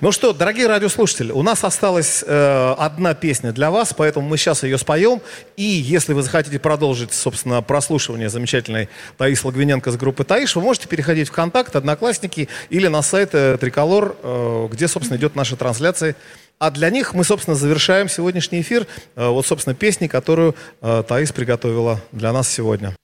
Ну 0.00 0.10
что, 0.10 0.32
дорогие 0.32 0.66
радиослушатели, 0.66 1.30
у 1.30 1.42
нас 1.42 1.62
осталась 1.62 2.24
э, 2.26 2.74
одна 2.76 3.14
песня 3.14 3.52
для 3.52 3.70
вас, 3.70 3.94
поэтому 3.96 4.28
мы 4.28 4.36
сейчас 4.38 4.64
ее 4.64 4.76
споем. 4.76 5.22
И 5.56 5.62
если 5.62 6.14
вы 6.14 6.22
захотите 6.22 6.58
продолжить, 6.58 7.12
собственно, 7.12 7.62
прослушивание 7.62 8.28
замечательной 8.28 8.88
Таис 9.18 9.44
Логвиненко 9.44 9.92
с 9.92 9.96
группы 9.96 10.24
Таиш, 10.24 10.56
вы 10.56 10.62
можете 10.62 10.88
переходить 10.88 11.28
в 11.28 11.32
контакт, 11.32 11.76
Одноклассники 11.76 12.48
или 12.70 12.88
на 12.88 13.02
сайт 13.02 13.30
э, 13.34 13.56
Триколор, 13.56 14.16
э, 14.20 14.68
где, 14.72 14.88
собственно, 14.88 15.16
идет 15.16 15.36
наша 15.36 15.54
трансляция. 15.54 16.16
А 16.62 16.70
для 16.70 16.90
них 16.90 17.12
мы, 17.12 17.24
собственно, 17.24 17.56
завершаем 17.56 18.08
сегодняшний 18.08 18.60
эфир. 18.60 18.86
э, 19.16 19.26
вот, 19.26 19.44
собственно, 19.44 19.74
песни, 19.74 20.06
которую 20.06 20.54
э, 20.80 21.02
Таис 21.08 21.32
приготовила 21.32 22.00
для 22.12 22.32
нас 22.32 22.48
сегодня. 22.48 22.94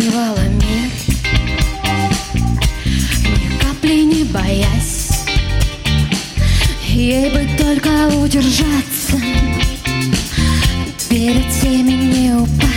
завоевала 0.00 0.48
мир 0.48 0.90
Ни 3.22 3.58
капли 3.58 4.02
не 4.02 4.24
боясь. 4.24 5.26
Ей 6.88 7.30
бы 7.30 7.46
только 7.58 8.08
удержаться. 8.16 9.20
Перед 11.08 11.50
всеми 11.52 11.92
не 11.92 12.34
упасть. 12.34 12.73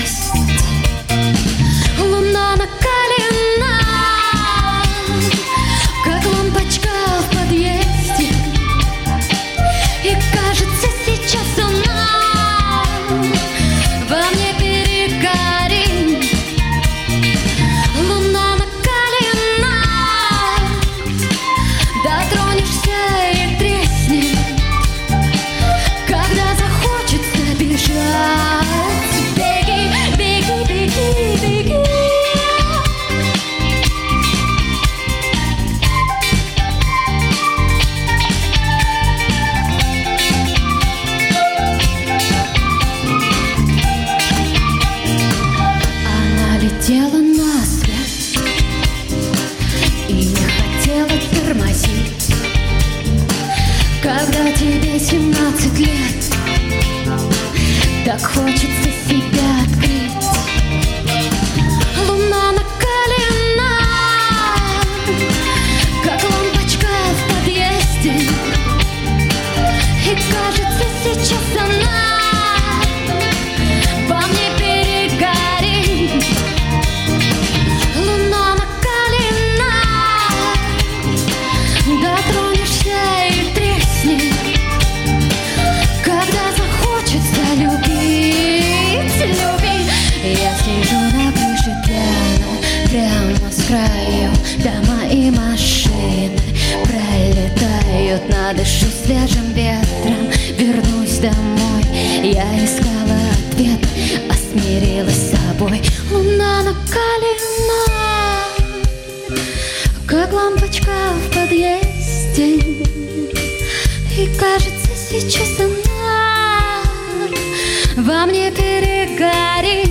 Мне 118.28 118.52
перегорит 118.52 119.90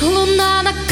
Луна 0.00 0.62
накалена 0.62 0.89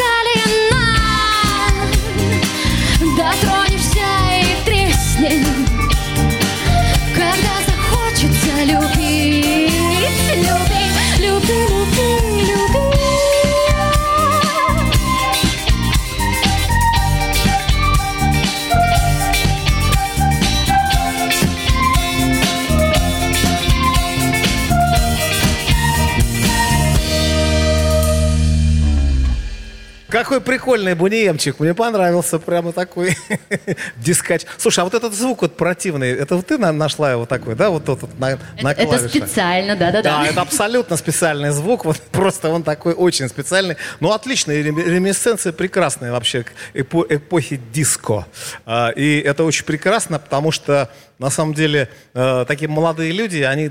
Какой 30.18 30.40
прикольный 30.40 30.94
буниемчик. 30.94 31.60
Мне 31.60 31.74
понравился 31.74 32.40
прямо 32.40 32.72
такой 32.72 33.16
дискач. 33.96 34.42
Слушай, 34.56 34.80
а 34.80 34.84
вот 34.84 34.94
этот 34.94 35.14
звук 35.14 35.42
вот 35.42 35.56
противный, 35.56 36.10
это 36.10 36.34
вот 36.34 36.46
ты 36.46 36.58
на- 36.58 36.72
нашла 36.72 37.12
его 37.12 37.24
такой, 37.24 37.54
да, 37.54 37.70
вот 37.70 37.84
тут 37.84 38.02
вот 38.02 38.18
на, 38.18 38.36
на 38.60 38.72
Это 38.72 38.84
клавишах? 38.84 39.10
специально, 39.10 39.76
да-да-да. 39.76 40.22
Да, 40.22 40.26
это 40.26 40.40
абсолютно 40.40 40.96
специальный 40.96 41.50
звук, 41.50 41.84
вот 41.84 41.98
просто 42.10 42.48
он 42.48 42.64
такой 42.64 42.94
очень 42.94 43.28
специальный. 43.28 43.76
Ну, 44.00 44.10
отличный, 44.12 44.60
рем- 44.60 44.78
реминесценция 44.78 45.52
прекрасная 45.52 46.10
вообще 46.10 46.44
эпо- 46.74 47.06
эпохи 47.08 47.60
диско. 47.72 48.26
А, 48.66 48.88
И 48.90 49.20
это 49.20 49.44
очень 49.44 49.64
прекрасно, 49.64 50.18
потому 50.18 50.50
что 50.50 50.90
на 51.18 51.30
самом 51.30 51.54
деле 51.54 51.88
э, 52.14 52.44
такие 52.46 52.68
молодые 52.68 53.12
люди, 53.12 53.38
они 53.42 53.70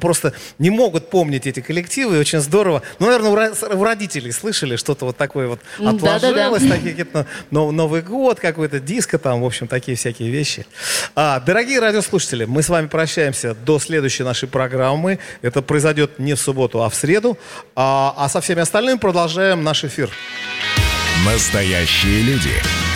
просто 0.00 0.32
не 0.58 0.70
могут 0.70 1.10
помнить 1.10 1.46
эти 1.46 1.60
коллективы, 1.60 2.16
и 2.16 2.18
очень 2.18 2.40
здорово. 2.40 2.82
Ну, 2.98 3.06
наверное, 3.06 3.50
у 3.52 3.76
у 3.78 3.84
родителей 3.84 4.32
слышали 4.32 4.76
что-то 4.76 5.04
вот 5.06 5.16
такое 5.16 5.46
вот 5.48 5.60
М, 5.78 5.98
да-да-да. 5.98 6.46
отложилось, 6.48 6.62
такие 6.62 6.90
какие-то 6.94 7.26
но- 7.50 7.70
Новый 7.70 8.00
год 8.02 8.40
какой-то, 8.40 8.80
диско 8.80 9.18
там, 9.18 9.42
в 9.42 9.44
общем, 9.44 9.66
такие 9.68 9.96
всякие 9.96 10.30
вещи. 10.30 10.66
А, 11.14 11.40
дорогие 11.40 11.80
радиослушатели, 11.80 12.44
мы 12.46 12.62
с 12.62 12.68
вами 12.68 12.86
прощаемся 12.86 13.54
до 13.54 13.78
следующей 13.78 14.22
нашей 14.22 14.48
программы. 14.48 15.18
Это 15.42 15.62
произойдет 15.62 16.18
не 16.18 16.34
в 16.34 16.40
субботу, 16.40 16.82
а 16.82 16.88
в 16.88 16.94
среду. 16.94 17.36
А, 17.74 18.14
а 18.16 18.28
со 18.28 18.40
всеми 18.40 18.60
остальными 18.62 18.98
продолжаем 18.98 19.62
наш 19.62 19.84
эфир. 19.84 20.08
Настоящие 21.24 22.22
люди. 22.22 22.95